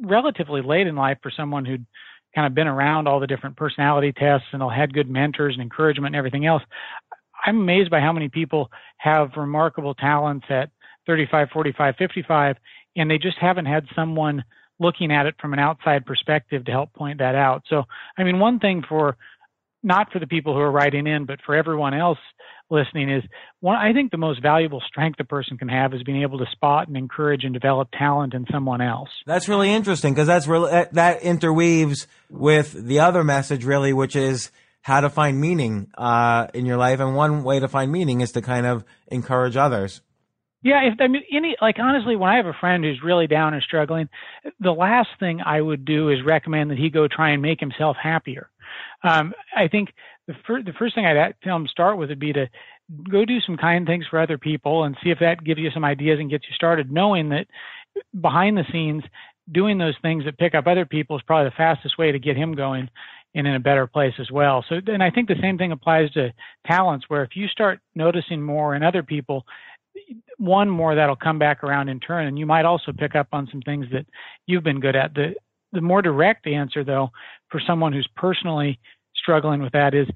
[0.00, 1.86] relatively late in life for someone who'd
[2.34, 5.62] kind of been around all the different personality tests and all had good mentors and
[5.62, 6.62] encouragement and everything else.
[7.44, 10.70] I'm amazed by how many people have remarkable talents at
[11.06, 12.56] 35, 45, 55,
[12.96, 14.44] and they just haven't had someone
[14.78, 17.62] looking at it from an outside perspective to help point that out.
[17.68, 17.84] So,
[18.16, 19.16] I mean, one thing for
[19.82, 22.18] not for the people who are writing in, but for everyone else
[22.70, 23.22] listening is
[23.60, 26.46] one I think the most valuable strength a person can have is being able to
[26.50, 29.10] spot and encourage and develop talent in someone else.
[29.26, 34.50] That's really interesting because that's really that interweaves with the other message really which is
[34.80, 38.32] how to find meaning uh, in your life and one way to find meaning is
[38.32, 40.00] to kind of encourage others.
[40.62, 43.52] Yeah, if I mean any like honestly, when I have a friend who's really down
[43.52, 44.08] and struggling,
[44.60, 47.96] the last thing I would do is recommend that he go try and make himself
[48.00, 48.48] happier.
[49.04, 49.92] Um, I think
[50.26, 52.46] the, fir- the first thing I'd tell them start with would be to
[53.10, 55.84] go do some kind things for other people and see if that gives you some
[55.84, 57.46] ideas and gets you started, knowing that
[58.20, 59.02] behind the scenes,
[59.50, 62.36] doing those things that pick up other people is probably the fastest way to get
[62.36, 62.88] him going
[63.34, 64.64] and in a better place as well.
[64.68, 66.32] So, and I think the same thing applies to
[66.66, 69.46] talents, where if you start noticing more in other people,
[70.38, 73.48] one more that'll come back around in turn, and you might also pick up on
[73.50, 74.06] some things that
[74.46, 75.14] you've been good at.
[75.14, 75.34] The
[75.72, 77.10] the more direct answer, though,
[77.50, 78.78] for someone who's personally
[79.14, 80.08] struggling with that is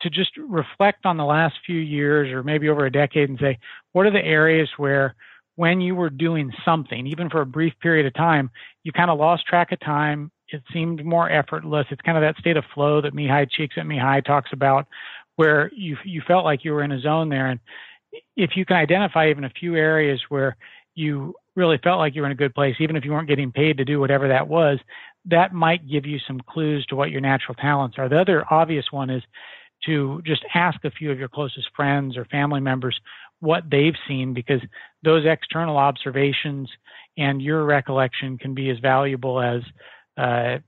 [0.00, 3.58] to just reflect on the last few years or maybe over a decade and say,
[3.92, 5.14] what are the areas where
[5.56, 8.50] when you were doing something, even for a brief period of time,
[8.84, 10.30] you kind of lost track of time.
[10.48, 11.86] It seemed more effortless.
[11.90, 14.86] It's kind of that state of flow that Mihaly Csikszentmihalyi talks about,
[15.36, 17.46] where you you felt like you were in a zone there.
[17.46, 17.60] And
[18.36, 20.56] if you can identify even a few areas where
[20.94, 23.52] you really felt like you were in a good place, even if you weren't getting
[23.52, 24.78] paid to do whatever that was,
[25.26, 28.08] that might give you some clues to what your natural talents are.
[28.08, 29.22] The other obvious one is
[29.86, 32.98] to just ask a few of your closest friends or family members
[33.40, 34.60] what they've seen because
[35.02, 36.70] those external observations
[37.16, 39.62] and your recollection can be as valuable as
[40.16, 40.58] uh,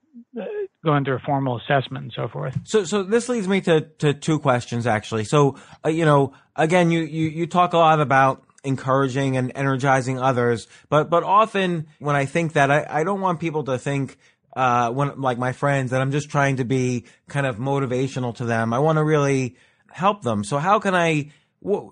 [0.84, 2.58] going through a formal assessment and so forth.
[2.64, 5.24] So, so this leads me to, to two questions actually.
[5.24, 10.18] So, uh, you know, again, you, you, you talk a lot about encouraging and energizing
[10.18, 10.66] others.
[10.88, 14.18] But but often when I think that, I, I don't want people to think
[14.56, 18.44] uh, when like my friends that I'm just trying to be kind of motivational to
[18.44, 18.72] them.
[18.72, 19.56] I want to really
[19.90, 20.44] help them.
[20.44, 21.30] So how can I?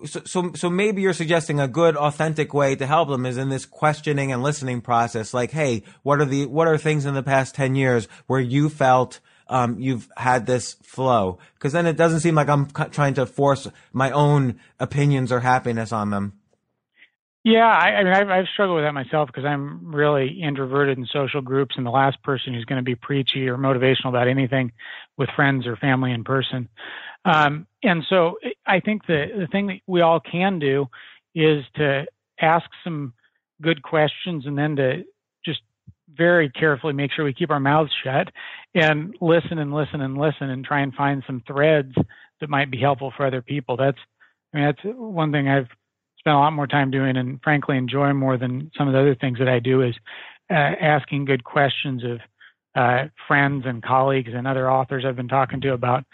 [0.05, 3.49] So, so, so maybe you're suggesting a good, authentic way to help them is in
[3.49, 5.33] this questioning and listening process.
[5.33, 8.69] Like, hey, what are the, what are things in the past 10 years where you
[8.69, 13.25] felt um, you've had this flow because then it doesn't seem like I'm trying to
[13.25, 16.33] force my own opinions or happiness on them.
[17.43, 21.05] Yeah, I, I mean, I've, I've struggled with that myself because I'm really introverted in
[21.11, 24.71] social groups, and the last person who's going to be preachy or motivational about anything
[25.17, 26.69] with friends or family in person.
[27.25, 30.87] Um, and so, I think the the thing that we all can do
[31.35, 32.05] is to
[32.39, 33.13] ask some
[33.61, 35.03] good questions, and then to
[35.45, 35.61] just
[36.15, 38.29] very carefully make sure we keep our mouths shut
[38.73, 41.93] and listen and listen and listen and try and find some threads
[42.39, 43.75] that might be helpful for other people.
[43.75, 43.97] That's,
[44.53, 45.67] I mean, that's one thing I've
[46.23, 49.15] spent a lot more time doing and frankly enjoy more than some of the other
[49.15, 49.93] things that I do is
[50.49, 52.19] uh, asking good questions of
[52.75, 56.05] uh, friends and colleagues and other authors I've been talking to about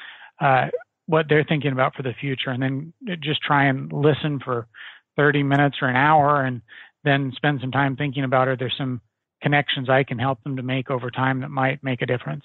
[0.42, 0.70] uh,
[1.06, 4.68] what they're thinking about for the future, and then just try and listen for
[5.16, 6.62] 30 minutes or an hour, and
[7.04, 9.02] then spend some time thinking about are there some
[9.42, 12.44] connections I can help them to make over time that might make a difference.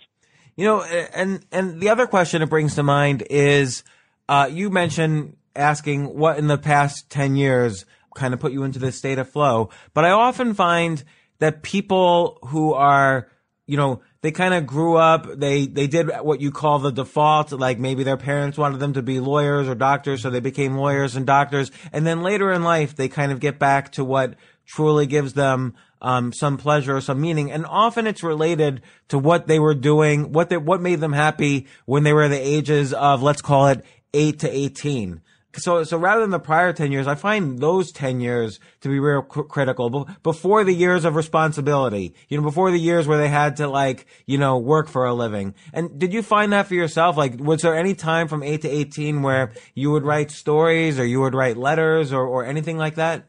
[0.56, 3.84] You know, and and the other question it brings to mind is
[4.28, 7.84] uh, you mentioned asking what in the past 10 years
[8.14, 11.02] kind of put you into this state of flow, but I often find
[11.38, 13.28] that people who are
[13.66, 17.50] you know, they kind of grew up, they, they did what you call the default,
[17.52, 21.16] like maybe their parents wanted them to be lawyers or doctors, so they became lawyers
[21.16, 21.70] and doctors.
[21.92, 24.34] And then later in life, they kind of get back to what
[24.66, 27.50] truly gives them um, some pleasure or some meaning.
[27.50, 31.66] And often it's related to what they were doing, what they, what made them happy
[31.86, 33.82] when they were the ages of, let's call it
[34.12, 35.22] eight to 18
[35.56, 38.98] so so rather than the prior 10 years i find those 10 years to be
[38.98, 43.28] real cr- critical before the years of responsibility you know before the years where they
[43.28, 45.54] had to like you know work for a living.
[45.72, 47.16] And did you find that for yourself?
[47.16, 51.04] Like was there any time from 8 to 18 where you would write stories or
[51.04, 53.26] you would write letters or or anything like that?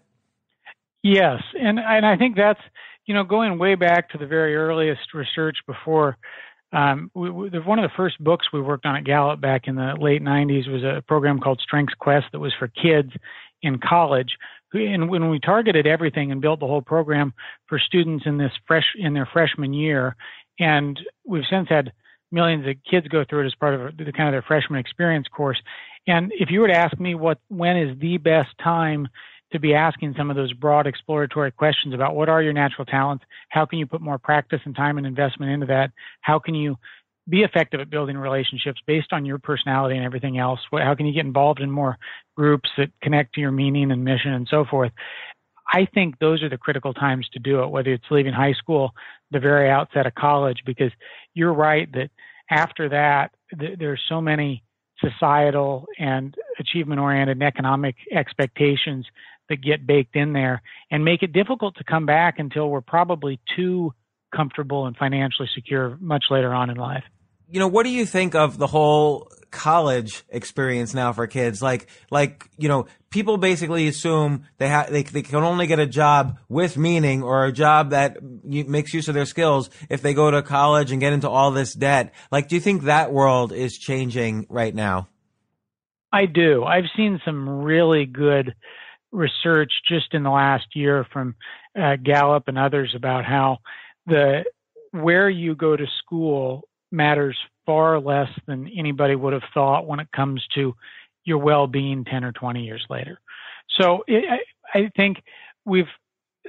[1.04, 1.42] Yes.
[1.60, 2.60] And and i think that's
[3.06, 6.18] you know going way back to the very earliest research before
[6.74, 9.76] um, we, we, one of the first books we worked on at Gallup back in
[9.76, 13.12] the late 90s was a program called Strengths Quest that was for kids
[13.62, 14.36] in college.
[14.74, 17.34] And when we targeted everything and built the whole program
[17.68, 20.16] for students in this fresh in their freshman year,
[20.60, 21.94] and we've since had
[22.32, 25.28] millions of kids go through it as part of the kind of their freshman experience
[25.28, 25.62] course.
[26.08, 29.08] And if you were to ask me what when is the best time
[29.56, 33.26] to be asking some of those broad exploratory questions about what are your natural talents?
[33.50, 35.92] How can you put more practice and time and investment into that?
[36.22, 36.78] How can you
[37.28, 40.60] be effective at building relationships based on your personality and everything else?
[40.72, 41.98] How can you get involved in more
[42.36, 44.92] groups that connect to your meaning and mission and so forth?
[45.74, 48.92] I think those are the critical times to do it, whether it's leaving high school,
[49.32, 50.92] the very outset of college, because
[51.34, 52.12] you're right that
[52.52, 54.64] after that, th- there's so many
[55.00, 59.06] societal and achievement oriented economic expectations
[59.50, 63.40] that get baked in there and make it difficult to come back until we're probably
[63.56, 63.94] too
[64.36, 67.04] comfortable and financially secure much later on in life.
[67.50, 71.62] You know, what do you think of the whole college experience now for kids?
[71.62, 75.86] Like, like, you know, people basically assume they have, they, they can only get a
[75.86, 80.32] job with meaning or a job that makes use of their skills if they go
[80.32, 82.14] to college and get into all this debt.
[82.32, 85.08] Like, do you think that world is changing right now?
[86.12, 86.64] I do.
[86.64, 88.56] I've seen some really good
[89.12, 91.36] research just in the last year from
[91.80, 93.60] uh, Gallup and others about how
[94.06, 94.44] the
[94.92, 100.08] where you go to school matters far less than anybody would have thought when it
[100.16, 100.74] comes to
[101.26, 103.20] your well-being 10 or 20 years later.
[103.80, 104.24] So it,
[104.74, 105.18] I, I think
[105.66, 105.88] we've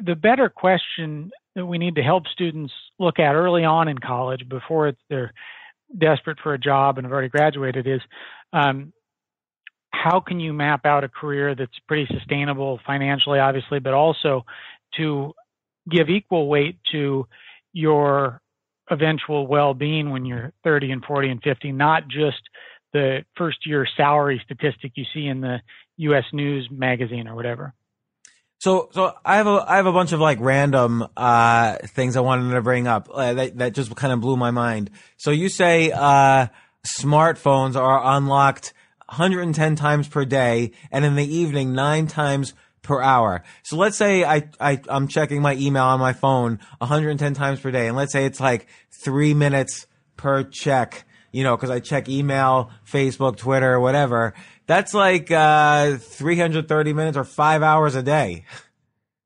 [0.05, 4.47] the better question that we need to help students look at early on in college
[4.49, 5.33] before they're
[5.99, 8.01] desperate for a job and have already graduated is
[8.53, 8.93] um,
[9.91, 14.45] how can you map out a career that's pretty sustainable financially, obviously, but also
[14.97, 15.32] to
[15.91, 17.26] give equal weight to
[17.72, 18.41] your
[18.91, 22.41] eventual well-being when you're 30 and 40 and 50, not just
[22.93, 25.59] the first year salary statistic you see in the
[25.99, 26.24] U.S.
[26.32, 27.74] News magazine or whatever.
[28.59, 32.20] So, so I have a I have a bunch of like random uh, things I
[32.20, 34.91] wanted to bring up uh, that that just kind of blew my mind.
[35.18, 36.47] So you say uh,
[36.99, 38.72] smartphones are unlocked
[39.09, 42.55] 110 times per day, and in the evening, nine times
[42.87, 43.43] per hour.
[43.63, 47.71] So let's say I, I, I'm checking my email on my phone 110 times per
[47.71, 49.87] day, and let's say it's like three minutes
[50.17, 54.35] per check, you know, cause I check email, Facebook, Twitter, whatever.
[54.67, 58.45] That's like, uh, 330 minutes or five hours a day.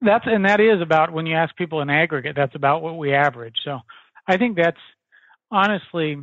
[0.00, 3.12] That's, and that is about when you ask people in aggregate, that's about what we
[3.12, 3.56] average.
[3.64, 3.80] So
[4.26, 4.80] I think that's
[5.50, 6.16] honestly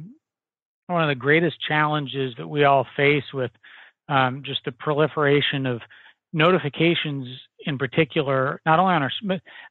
[0.88, 3.52] one of the greatest challenges that we all face with
[4.10, 5.82] um, just the proliferation of
[6.34, 7.28] notifications
[7.66, 9.12] in particular, not only on our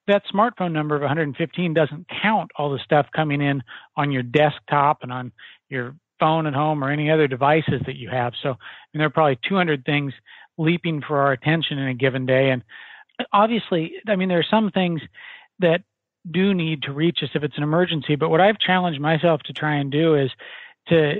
[0.07, 3.63] that smartphone number of 115 doesn't count all the stuff coming in
[3.97, 5.33] on your desktop and on
[5.69, 8.33] your phone at home or any other devices that you have.
[8.43, 10.13] So, and there are probably 200 things
[10.59, 12.51] leaping for our attention in a given day.
[12.51, 12.63] And
[13.33, 15.01] obviously, I mean, there are some things
[15.61, 15.83] that
[16.31, 18.17] do need to reach us if it's an emergency.
[18.17, 20.31] But what I've challenged myself to try and do is
[20.89, 21.15] to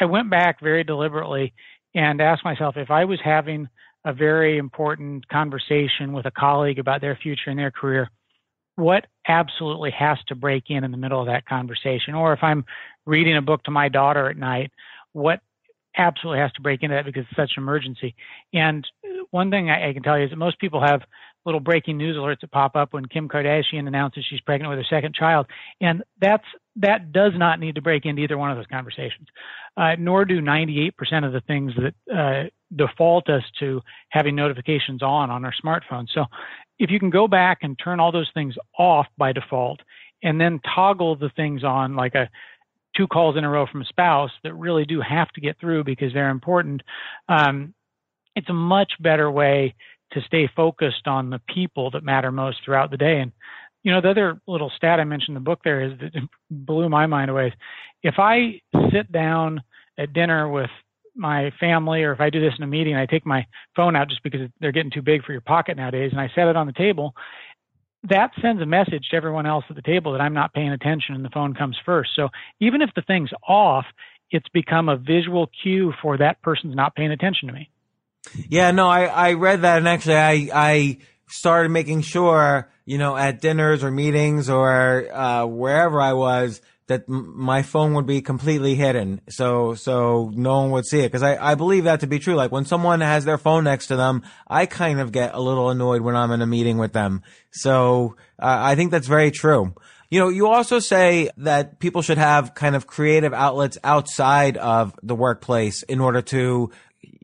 [0.00, 1.54] I went back very deliberately
[1.94, 3.68] and asked myself if I was having
[4.04, 8.10] a very important conversation with a colleague about their future and their career,
[8.76, 12.14] what absolutely has to break in in the middle of that conversation?
[12.14, 12.64] Or if I'm
[13.06, 14.72] reading a book to my daughter at night,
[15.12, 15.40] what
[15.96, 18.14] absolutely has to break into that because it's such an emergency.
[18.52, 18.86] And
[19.30, 21.02] one thing I, I, can tell you is that most people have
[21.44, 24.86] little breaking news alerts that pop up when Kim Kardashian announces she's pregnant with her
[24.88, 25.46] second child,
[25.80, 26.44] and that's
[26.76, 29.28] that does not need to break into either one of those conversations.
[29.76, 30.92] Uh, nor do 98%
[31.24, 36.06] of the things that uh, default us to having notifications on on our smartphone.
[36.12, 36.24] So
[36.78, 39.80] if you can go back and turn all those things off by default,
[40.22, 42.28] and then toggle the things on like a
[42.96, 45.84] two calls in a row from a spouse that really do have to get through
[45.84, 46.82] because they're important,
[47.28, 47.74] um,
[48.34, 49.74] it's a much better way
[50.12, 53.20] to stay focused on the people that matter most throughout the day.
[53.20, 53.32] And
[53.84, 56.10] you know, the other little stat I mentioned in the book there is that
[56.50, 57.54] blew my mind away.
[58.02, 58.60] If I
[58.92, 59.62] sit down
[59.96, 60.70] at dinner with
[61.14, 64.08] my family, or if I do this in a meeting, I take my phone out
[64.08, 66.66] just because they're getting too big for your pocket nowadays, and I set it on
[66.66, 67.14] the table,
[68.08, 71.14] that sends a message to everyone else at the table that I'm not paying attention
[71.14, 72.10] and the phone comes first.
[72.14, 72.28] So
[72.60, 73.86] even if the thing's off,
[74.30, 77.70] it's become a visual cue for that person's not paying attention to me.
[78.48, 83.16] Yeah, no, I, I read that and actually I, I started making sure, you know,
[83.16, 88.20] at dinners or meetings or, uh, wherever I was, that m- my phone would be
[88.20, 89.20] completely hidden.
[89.28, 91.10] So, so no one would see it.
[91.10, 92.34] Cause I, I believe that to be true.
[92.34, 95.70] Like when someone has their phone next to them, I kind of get a little
[95.70, 97.22] annoyed when I'm in a meeting with them.
[97.52, 99.74] So, uh, I think that's very true.
[100.10, 104.94] You know, you also say that people should have kind of creative outlets outside of
[105.02, 106.70] the workplace in order to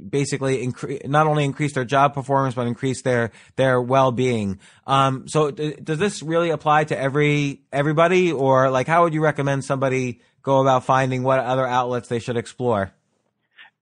[0.08, 4.58] basically incre- not only increase their job performance but increase their their well-being.
[4.86, 9.22] Um, so th- does this really apply to every everybody, or like how would you
[9.22, 12.92] recommend somebody go about finding what other outlets they should explore?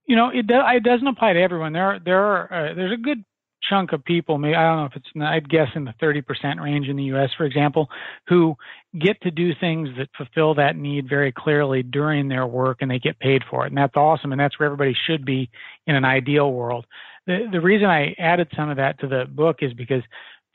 [0.07, 1.73] You know, it, do, it doesn't apply to everyone.
[1.75, 3.25] There, there are uh, there's a good
[3.69, 6.89] chunk of people, maybe I don't know if it's, I'd guess in the 30% range
[6.89, 7.89] in the U.S., for example,
[8.29, 8.57] who
[8.99, 12.99] get to do things that fulfill that need very clearly during their work and they
[12.99, 13.69] get paid for it.
[13.69, 14.33] And that's awesome.
[14.33, 15.51] And that's where everybody should be
[15.87, 16.87] in an ideal world.
[17.27, 20.03] The, the reason I added some of that to the book is because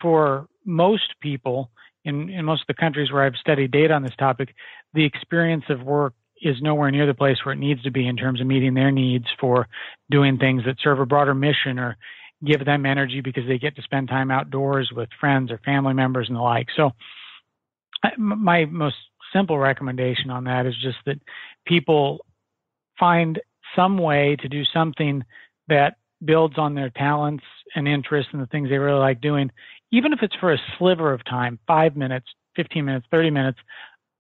[0.01, 1.69] for most people
[2.05, 4.53] in, in most of the countries where I've studied data on this topic,
[4.93, 8.17] the experience of work is nowhere near the place where it needs to be in
[8.17, 9.67] terms of meeting their needs for
[10.09, 11.97] doing things that serve a broader mission or
[12.43, 16.27] give them energy because they get to spend time outdoors with friends or family members
[16.27, 16.67] and the like.
[16.75, 16.91] So,
[18.17, 18.95] my most
[19.31, 21.19] simple recommendation on that is just that
[21.65, 22.25] people
[22.99, 23.39] find
[23.75, 25.23] some way to do something
[25.67, 27.43] that builds on their talents
[27.75, 29.51] and interests and the things they really like doing,
[29.91, 33.59] even if it's for a sliver of time, five minutes, 15 minutes, 30 minutes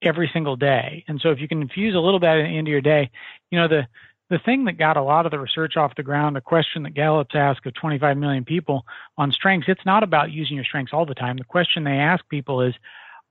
[0.01, 1.03] every single day.
[1.07, 3.09] And so if you can infuse a little bit into your day,
[3.51, 3.87] you know, the,
[4.29, 6.93] the thing that got a lot of the research off the ground, a question that
[6.93, 8.83] Gallup's asked of 25 million people
[9.17, 11.37] on strengths, it's not about using your strengths all the time.
[11.37, 12.73] The question they ask people is,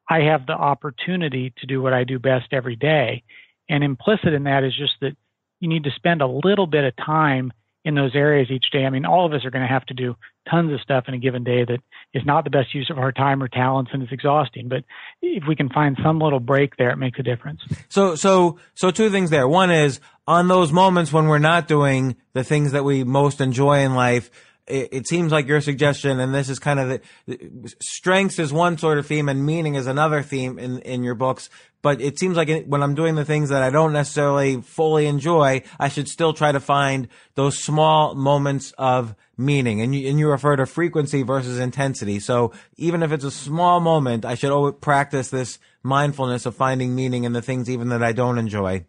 [0.08, 3.22] I have the opportunity to do what I do best every day.
[3.68, 5.16] And implicit in that is just that
[5.60, 7.52] you need to spend a little bit of time
[7.84, 8.84] in those areas each day.
[8.84, 10.16] I mean, all of us are going to have to do
[10.48, 11.78] tons of stuff in a given day that
[12.14, 14.68] is not the best use of our time or talents and it's exhausting.
[14.68, 14.84] But
[15.20, 17.60] if we can find some little break there, it makes a difference.
[17.88, 19.46] So, so, so two things there.
[19.48, 23.80] One is on those moments when we're not doing the things that we most enjoy
[23.80, 24.30] in life,
[24.66, 28.98] it, seems like your suggestion, and this is kind of the strengths is one sort
[28.98, 31.50] of theme and meaning is another theme in, in your books.
[31.82, 35.62] But it seems like when I'm doing the things that I don't necessarily fully enjoy,
[35.80, 39.80] I should still try to find those small moments of meaning.
[39.80, 42.20] And you, and you refer to frequency versus intensity.
[42.20, 46.94] So even if it's a small moment, I should always practice this mindfulness of finding
[46.94, 48.84] meaning in the things even that I don't enjoy.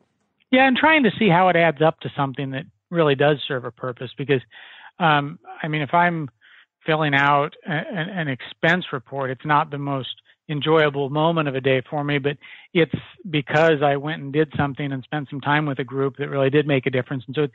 [0.52, 3.66] Yeah, and trying to see how it adds up to something that really does serve
[3.66, 4.42] a purpose because
[5.00, 6.30] um, I mean, if I'm
[6.86, 10.10] filling out a, an expense report, it's not the most
[10.50, 12.38] enjoyable moment of a day for me, but
[12.74, 12.94] it's
[13.30, 16.50] because I went and did something and spent some time with a group that really
[16.50, 17.24] did make a difference.
[17.28, 17.54] And so it's,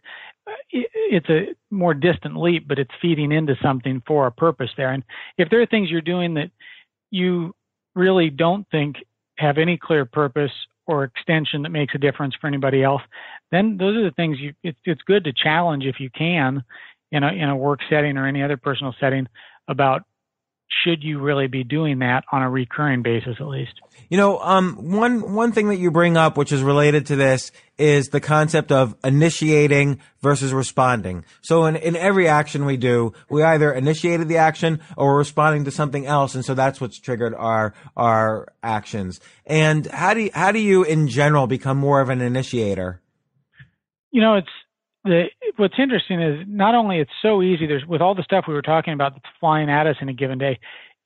[0.71, 4.93] it's a more distant leap, but it's feeding into something for a purpose there.
[4.93, 5.03] And
[5.37, 6.51] if there are things you're doing that
[7.11, 7.55] you
[7.95, 8.97] really don't think
[9.39, 10.53] have any clear purpose
[10.87, 13.03] or extension that makes a difference for anybody else,
[13.51, 16.65] then those are the things you, it's good to challenge if you can
[17.11, 19.27] in a in a work setting or any other personal setting
[19.69, 20.03] about
[20.85, 23.73] should you really be doing that on a recurring basis at least?
[24.11, 27.51] You know um, one one thing that you bring up which is related to this
[27.79, 31.25] is the concept of initiating versus responding.
[31.41, 35.65] So in, in every action we do we either initiated the action or we're responding
[35.65, 39.21] to something else and so that's what's triggered our our actions.
[39.47, 43.01] And how do you, how do you in general become more of an initiator?
[44.11, 44.49] You know it's
[45.09, 45.25] the
[45.57, 47.67] what's interesting is not only it's so easy.
[47.67, 50.13] There's with all the stuff we were talking about that's flying at us in a
[50.13, 50.59] given day.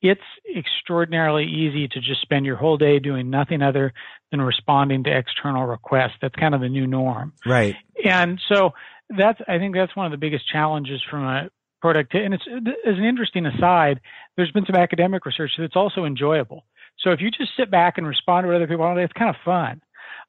[0.03, 0.21] it's
[0.57, 3.93] extraordinarily easy to just spend your whole day doing nothing other
[4.31, 6.17] than responding to external requests.
[6.21, 7.33] That's kind of the new norm.
[7.47, 7.77] Right.
[8.05, 8.73] And so
[9.17, 11.51] that's, I think that's one of the biggest challenges from a
[11.81, 12.25] productivity.
[12.25, 12.45] And it's,
[12.85, 14.01] as an interesting aside,
[14.37, 16.65] there's been some academic research that's also enjoyable.
[16.99, 19.31] So if you just sit back and respond to what other people day, it's kind
[19.31, 19.81] of fun.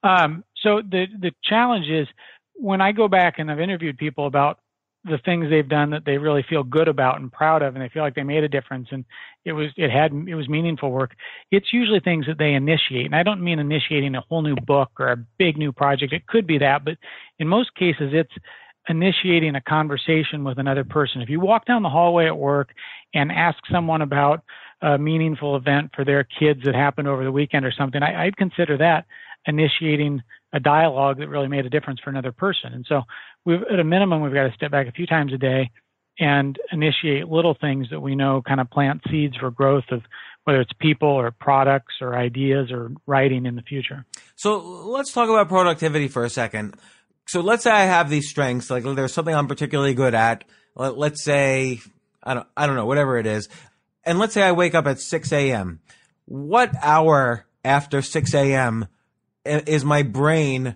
[0.04, 2.08] Um, so the, the challenge is
[2.56, 4.60] when I go back and I've interviewed people about
[5.06, 7.90] the things they've done that they really feel good about and proud of and they
[7.90, 9.04] feel like they made a difference and
[9.44, 11.14] it was it had it was meaningful work
[11.52, 13.06] it's usually things that they initiate.
[13.06, 16.14] And i don't mean initiating a whole new book or a big new project.
[16.14, 16.98] It could be that but
[17.40, 18.32] in most cases it's
[18.88, 21.22] initiating a conversation with another person.
[21.22, 22.74] If you walk down the hallway at work
[23.14, 24.44] and ask someone about
[24.82, 28.38] a meaningful event for their kids that happened over the weekend or something I, i'd
[28.38, 29.06] consider that
[29.46, 30.22] initiating
[30.54, 32.74] a dialogue that really made a difference for another person.
[32.74, 33.02] And so
[33.44, 35.72] we've, at a minimum, we've got to step back a few times a day
[36.20, 40.04] and initiate little things that we know kind of plant seeds for growth of
[40.44, 44.06] whether it's people or products or ideas or writing in the future.
[44.36, 46.76] So let's talk about productivity for a second.
[47.28, 50.44] So let's say I have these strengths, like there's something I'm particularly good at.
[50.76, 51.80] Let's say,
[52.22, 53.50] I don't, I don't know, whatever it is.
[54.04, 55.80] And let's say I wake up at 6 a.m.
[56.26, 58.88] What hour after 6 a.m
[59.46, 60.76] is my brain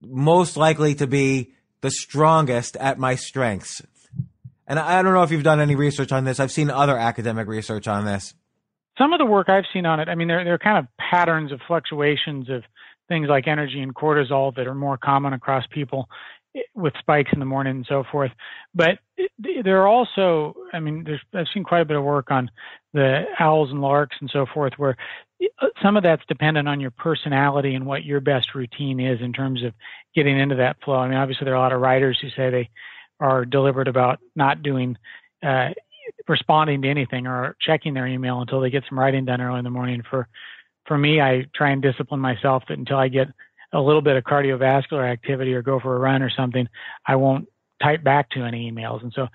[0.00, 3.82] most likely to be the strongest at my strengths?
[4.66, 6.40] And I don't know if you've done any research on this.
[6.40, 8.34] I've seen other academic research on this.
[8.98, 10.86] Some of the work I've seen on it, I mean, there, there are kind of
[10.98, 12.62] patterns of fluctuations of
[13.08, 16.08] things like energy and cortisol that are more common across people
[16.74, 18.30] with spikes in the morning and so forth.
[18.74, 18.98] But
[19.38, 22.50] there are also, I mean, there's, I've seen quite a bit of work on
[22.92, 24.96] the owls and larks and so forth, where
[25.82, 29.62] some of that's dependent on your personality and what your best routine is in terms
[29.62, 29.72] of
[30.14, 30.96] getting into that flow.
[30.96, 32.70] I mean, obviously there are a lot of writers who say they
[33.18, 34.96] are deliberate about not doing,
[35.42, 35.70] uh,
[36.28, 39.64] responding to anything or checking their email until they get some writing done early in
[39.64, 40.02] the morning.
[40.08, 40.28] For,
[40.86, 43.28] for me, I try and discipline myself that until I get
[43.72, 46.68] a little bit of cardiovascular activity or go for a run or something,
[47.06, 47.48] I won't
[47.82, 49.02] type back to any emails.
[49.02, 49.28] And so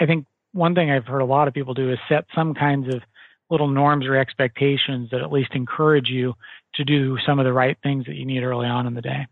[0.00, 2.92] I think one thing I've heard a lot of people do is set some kinds
[2.94, 3.02] of
[3.50, 6.34] little norms or expectations that at least encourage you
[6.74, 9.26] to do some of the right things that you need early on in the day.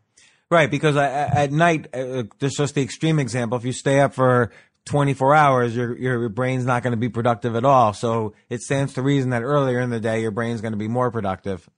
[0.50, 3.56] Right, because at night, uh, is just the extreme example.
[3.56, 4.52] If you stay up for
[4.84, 7.94] 24 hours, your your brain's not going to be productive at all.
[7.94, 10.88] So it stands to reason that earlier in the day, your brain's going to be
[10.88, 11.68] more productive.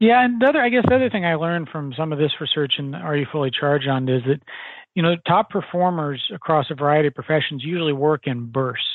[0.00, 2.40] Yeah, and the other, I guess, the other thing I learned from some of this
[2.40, 4.40] research and Are You Fully Charged on is that,
[4.94, 8.86] you know, top performers across a variety of professions usually work in bursts.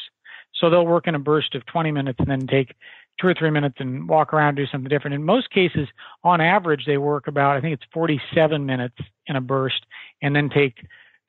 [0.56, 2.74] So they'll work in a burst of 20 minutes and then take
[3.20, 5.14] two or three minutes and walk around, do something different.
[5.14, 5.89] In most cases,
[6.24, 8.95] on average, they work about, I think it's 47 minutes
[9.28, 9.86] in a burst
[10.22, 10.76] and then take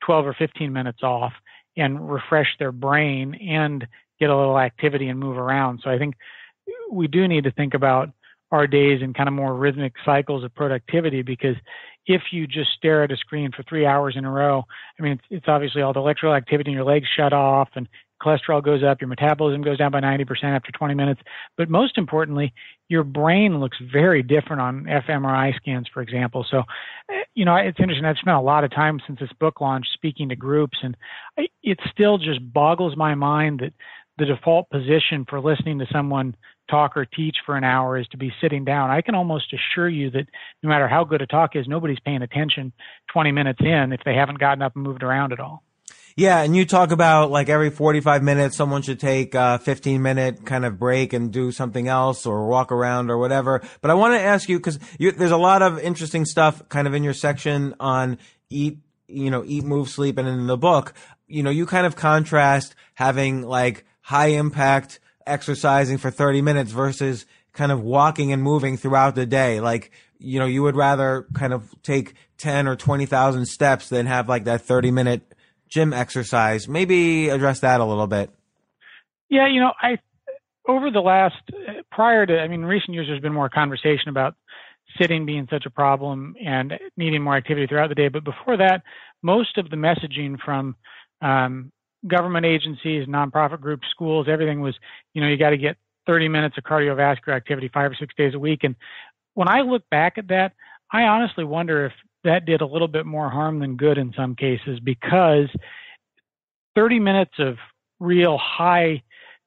[0.05, 1.33] 12 or 15 minutes off
[1.75, 3.85] and refresh their brain and
[4.21, 5.81] get a little activity and move around.
[5.83, 6.15] So I think
[6.89, 8.09] we do need to think about
[8.51, 11.55] our days in kind of more rhythmic cycles of productivity because
[12.07, 14.63] if you just stare at a screen for three hours in a row,
[14.99, 17.87] I mean, it's, it's obviously all the electrical activity in your legs shut off and
[18.21, 21.21] cholesterol goes up, your metabolism goes down by 90% after 20 minutes.
[21.57, 22.53] But most importantly,
[22.87, 26.45] your brain looks very different on fMRI scans, for example.
[26.49, 26.63] So,
[27.09, 28.05] eh, you know, it's interesting.
[28.05, 30.95] I've spent a lot of time since this book launched speaking to groups, and
[31.63, 33.73] it still just boggles my mind that
[34.17, 36.35] the default position for listening to someone
[36.69, 38.89] talk or teach for an hour is to be sitting down.
[38.89, 40.27] I can almost assure you that
[40.63, 42.73] no matter how good a talk is, nobody's paying attention
[43.13, 45.63] 20 minutes in if they haven't gotten up and moved around at all.
[46.17, 50.45] Yeah, and you talk about like every 45 minutes, someone should take a 15 minute
[50.45, 53.61] kind of break and do something else or walk around or whatever.
[53.81, 56.87] But I want to ask you, cause you, there's a lot of interesting stuff kind
[56.87, 58.17] of in your section on
[58.49, 58.77] eat,
[59.09, 60.17] you know, eat, move, sleep.
[60.17, 60.93] And in the book,
[61.27, 67.25] you know, you kind of contrast having like high impact exercising for 30 minutes versus
[67.53, 69.59] kind of walking and moving throughout the day.
[69.59, 74.29] Like, you know, you would rather kind of take 10 or 20,000 steps than have
[74.29, 75.33] like that 30 minute
[75.69, 76.67] gym exercise.
[76.67, 78.29] Maybe address that a little bit.
[79.29, 79.97] Yeah, you know, I
[80.67, 81.35] over the last
[81.91, 84.35] prior to I mean recent years there's been more conversation about
[84.99, 88.83] sitting being such a problem and needing more activity throughout the day, but before that
[89.21, 90.75] most of the messaging from
[91.21, 91.71] um,
[92.07, 94.75] government agencies, nonprofit groups, schools, everything was,
[95.13, 95.77] you know, you got to get
[96.07, 98.63] 30 minutes of cardiovascular activity five or six days a week.
[98.63, 98.75] And
[99.33, 100.53] when I look back at that,
[100.91, 101.93] I honestly wonder if
[102.23, 105.49] that did a little bit more harm than good in some cases because
[106.75, 107.57] 30 minutes of
[107.99, 109.01] real high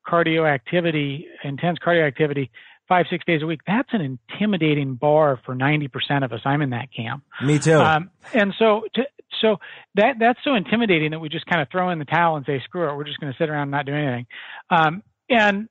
[0.06, 2.50] cardio activity, intense cardio activity,
[2.88, 6.40] five, six days a week, that's an intimidating bar for 90% of us.
[6.44, 7.22] I'm in that camp.
[7.42, 7.78] Me too.
[7.78, 9.06] Um, and so to,
[9.40, 9.56] so
[9.94, 12.60] that that's so intimidating that we just kind of throw in the towel and say,
[12.64, 14.26] screw it, we're just going to sit around and not do anything.
[14.70, 15.68] Um, and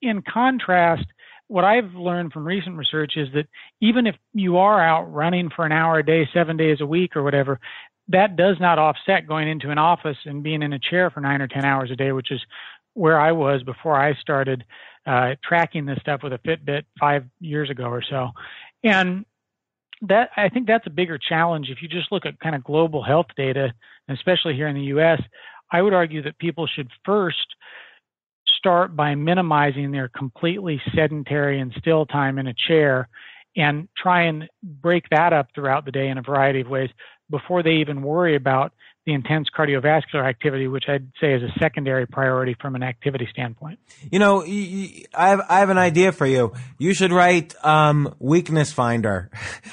[0.00, 1.06] in contrast,
[1.48, 3.46] what I've learned from recent research is that
[3.80, 7.14] even if you are out running for an hour a day, seven days a week
[7.16, 7.60] or whatever,
[8.08, 11.42] that does not offset going into an office and being in a chair for nine
[11.42, 12.40] or 10 hours a day, which is
[12.94, 14.64] where I was before I started
[15.06, 18.30] uh, tracking this stuff with a Fitbit five years ago or so.
[18.84, 19.24] And
[20.02, 23.02] that I think that's a bigger challenge if you just look at kind of global
[23.02, 23.72] health data,
[24.08, 25.20] especially here in the US.
[25.70, 27.46] I would argue that people should first
[28.58, 33.08] start by minimizing their completely sedentary and still time in a chair
[33.56, 36.90] and try and break that up throughout the day in a variety of ways
[37.30, 38.72] before they even worry about
[39.06, 43.80] the intense cardiovascular activity, which I'd say is a secondary priority from an activity standpoint.
[44.10, 46.52] You know, I have I have an idea for you.
[46.78, 49.30] You should write um, weakness finder.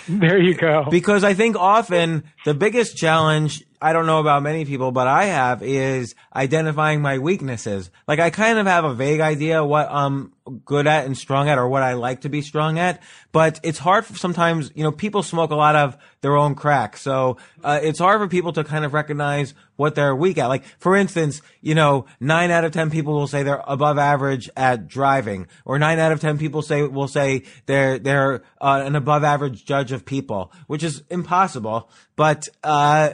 [0.08, 0.86] There you go.
[0.92, 5.26] because I think often the biggest challenge I don't know about many people, but I
[5.26, 7.90] have is identifying my weaknesses.
[8.08, 10.34] Like I kind of have a vague idea what I'm
[10.66, 13.02] good at and strong at or what I like to be strong at,
[13.32, 16.98] but it's hard for sometimes, you know, people smoke a lot of their own crack.
[16.98, 20.48] So, uh, it's hard for people to kind of recognize what they're weak at.
[20.48, 24.50] Like, for instance, you know, nine out of 10 people will say they're above average
[24.58, 28.96] at driving or nine out of 10 people say, will say they're, they're, uh, an
[28.96, 31.90] above average judge of people, which is impossible.
[32.16, 33.12] But, uh,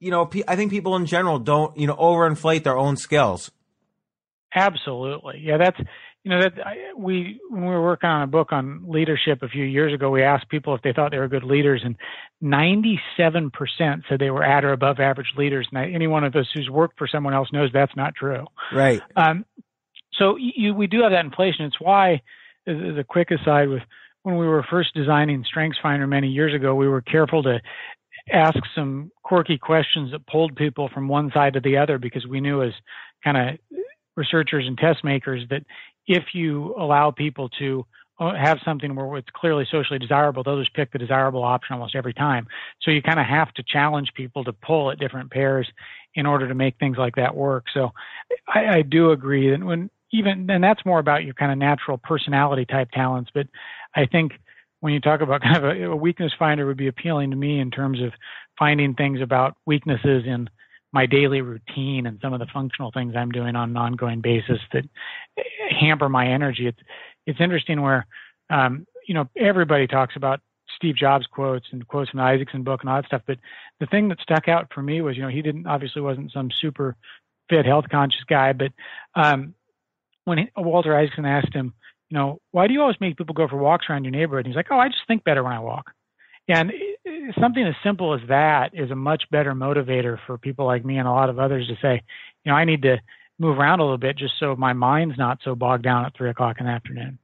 [0.00, 3.50] you know, I think people in general don't, you know, overinflate their own skills.
[4.54, 5.40] Absolutely.
[5.42, 5.78] Yeah, that's,
[6.24, 9.48] you know, that I, we, when we were working on a book on leadership a
[9.48, 11.96] few years ago, we asked people if they thought they were good leaders, and
[12.42, 13.50] 97%
[14.08, 15.68] said they were at or above average leaders.
[15.72, 18.46] And any one of us who's worked for someone else knows that's not true.
[18.72, 19.02] Right.
[19.16, 19.44] Um,
[20.14, 21.66] so you, we do have that inflation.
[21.66, 22.22] It's why,
[22.66, 23.82] a quick aside, with
[24.22, 27.60] when we were first designing StrengthsFinder many years ago, we were careful to
[28.32, 32.40] ask some quirky questions that pulled people from one side to the other because we
[32.40, 32.72] knew as
[33.24, 33.58] kind of
[34.16, 35.62] researchers and test makers that
[36.06, 37.86] if you allow people to
[38.20, 41.94] uh, have something where it's clearly socially desirable, they'll just pick the desirable option almost
[41.94, 42.46] every time.
[42.82, 45.68] So you kind of have to challenge people to pull at different pairs
[46.14, 47.66] in order to make things like that work.
[47.72, 47.92] So
[48.52, 51.98] I, I do agree that when even, and that's more about your kind of natural
[51.98, 53.46] personality type talents, but
[53.94, 54.32] I think
[54.80, 57.60] when you talk about kind of a, a, weakness finder would be appealing to me
[57.60, 58.12] in terms of
[58.58, 60.48] finding things about weaknesses in
[60.92, 64.58] my daily routine and some of the functional things I'm doing on an ongoing basis
[64.72, 64.84] that
[65.70, 66.66] hamper my energy.
[66.66, 66.80] It's
[67.26, 68.06] it's interesting where
[68.50, 70.40] um, you know everybody talks about
[70.76, 73.38] Steve Jobs quotes and quotes from the Isaacson book and all that stuff, but
[73.80, 76.50] the thing that stuck out for me was you know he didn't obviously wasn't some
[76.50, 76.96] super
[77.50, 78.72] fit health conscious guy, but
[79.14, 79.54] um,
[80.24, 81.74] when he, Walter Isaacson asked him
[82.10, 84.46] you know, why do you always make people go for walks around your neighborhood?
[84.46, 85.90] And he's like, oh, I just think better when I walk.
[86.48, 86.72] And
[87.38, 91.06] something as simple as that is a much better motivator for people like me and
[91.06, 92.02] a lot of others to say,
[92.44, 92.96] you know, I need to
[93.38, 96.30] move around a little bit just so my mind's not so bogged down at three
[96.30, 97.18] o'clock in the afternoon.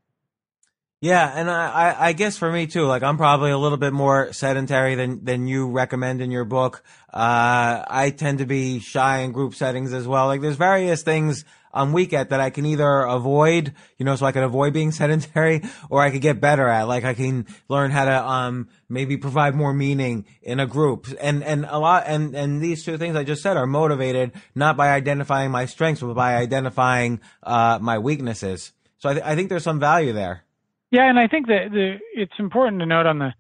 [1.01, 4.33] Yeah, and I, I guess for me too, like I'm probably a little bit more
[4.33, 6.83] sedentary than than you recommend in your book.
[7.13, 10.29] Uh, I tend to be shy in group settings as well.
[10.29, 11.45] Like there's various things
[11.75, 15.63] on weekend that I can either avoid, you know, so I can avoid being sedentary,
[15.91, 16.89] or I could get better at.
[16.89, 21.09] Like I can learn how to um maybe provide more meaning in a group.
[21.21, 24.77] And and a lot and and these two things I just said are motivated not
[24.77, 28.73] by identifying my strengths, but by identifying uh my weaknesses.
[28.99, 30.45] So I, th- I think there's some value there.
[30.91, 33.35] Yeah, and I think that the it's important to note on the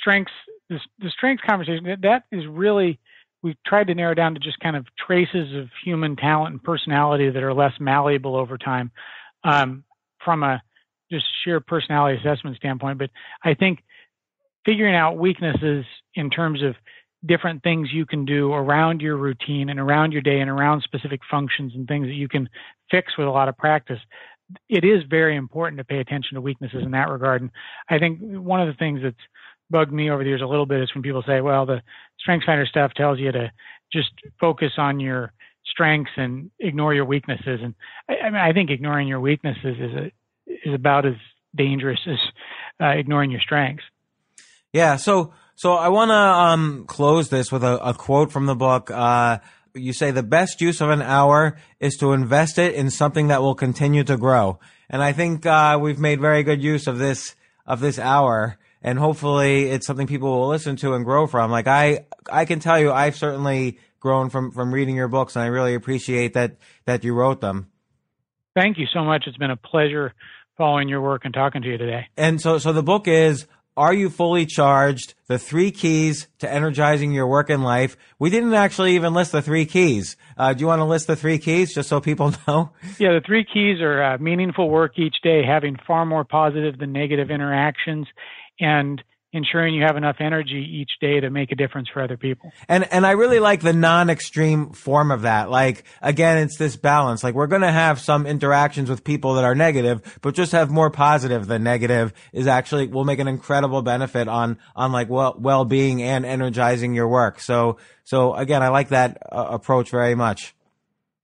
[0.00, 0.32] strengths
[0.70, 3.00] the, the strengths conversation that that is really
[3.42, 7.30] we've tried to narrow down to just kind of traces of human talent and personality
[7.30, 8.90] that are less malleable over time
[9.44, 9.84] um,
[10.24, 10.62] from a
[11.10, 12.98] just sheer personality assessment standpoint.
[12.98, 13.10] But
[13.44, 13.82] I think
[14.64, 15.84] figuring out weaknesses
[16.14, 16.74] in terms of
[17.24, 21.20] different things you can do around your routine and around your day and around specific
[21.30, 22.48] functions and things that you can
[22.90, 23.98] fix with a lot of practice.
[24.68, 27.42] It is very important to pay attention to weaknesses in that regard.
[27.42, 27.50] And
[27.88, 29.16] I think one of the things that's
[29.70, 31.80] bugged me over the years a little bit is when people say, well, the
[32.26, 33.50] StrengthsFinder stuff tells you to
[33.92, 34.10] just
[34.40, 35.32] focus on your
[35.66, 37.60] strengths and ignore your weaknesses.
[37.62, 37.74] And
[38.08, 40.12] I, I mean, I think ignoring your weaknesses is a,
[40.46, 41.14] is about as
[41.54, 42.18] dangerous as
[42.80, 43.84] uh, ignoring your strengths.
[44.72, 44.96] Yeah.
[44.96, 48.90] So, so I want to um, close this with a, a, quote from the book.
[48.90, 49.38] Uh,
[49.74, 53.42] you say the best use of an hour is to invest it in something that
[53.42, 54.58] will continue to grow.
[54.88, 58.98] And I think uh, we've made very good use of this of this hour and
[58.98, 61.50] hopefully it's something people will listen to and grow from.
[61.50, 65.42] Like I, I can tell you, I've certainly grown from from reading your books, and
[65.44, 67.68] I really appreciate that that you wrote them.
[68.54, 69.24] Thank you so much.
[69.26, 70.12] It's been a pleasure
[70.56, 72.06] following your work and talking to you today.
[72.16, 73.46] And so, so the book is
[73.76, 75.14] Are You Fully Charged?
[75.26, 77.96] The three keys to energizing your work and life.
[78.18, 80.16] We didn't actually even list the three keys.
[80.36, 82.70] Uh, do you want to list the three keys just so people know?
[82.98, 86.92] Yeah, the three keys are uh, meaningful work each day, having far more positive than
[86.92, 88.06] negative interactions,
[88.60, 89.02] and
[89.32, 92.52] ensuring you have enough energy each day to make a difference for other people.
[92.68, 95.50] And and I really like the non-extreme form of that.
[95.50, 97.24] Like again, it's this balance.
[97.24, 100.70] Like we're going to have some interactions with people that are negative, but just have
[100.70, 105.34] more positive than negative is actually will make an incredible benefit on on like well
[105.38, 107.40] well-being and energizing your work.
[107.40, 110.54] So so again, I like that uh, approach very much.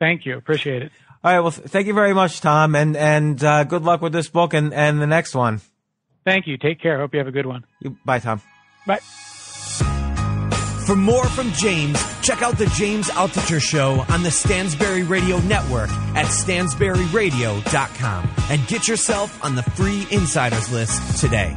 [0.01, 0.37] Thank you.
[0.37, 0.93] Appreciate it.
[1.23, 4.13] All right, well th- thank you very much Tom and and uh, good luck with
[4.13, 5.61] this book and and the next one.
[6.29, 6.59] Thank you.
[6.59, 6.99] Take care.
[6.99, 7.65] Hope you have a good one.
[7.81, 8.43] You, bye, Tom.
[8.87, 8.99] Bye.
[10.87, 15.89] For more from James, check out the James Altucher Show on the Stansberry Radio Network
[16.15, 21.57] at stansberryradio.com and get yourself on the free insiders list today.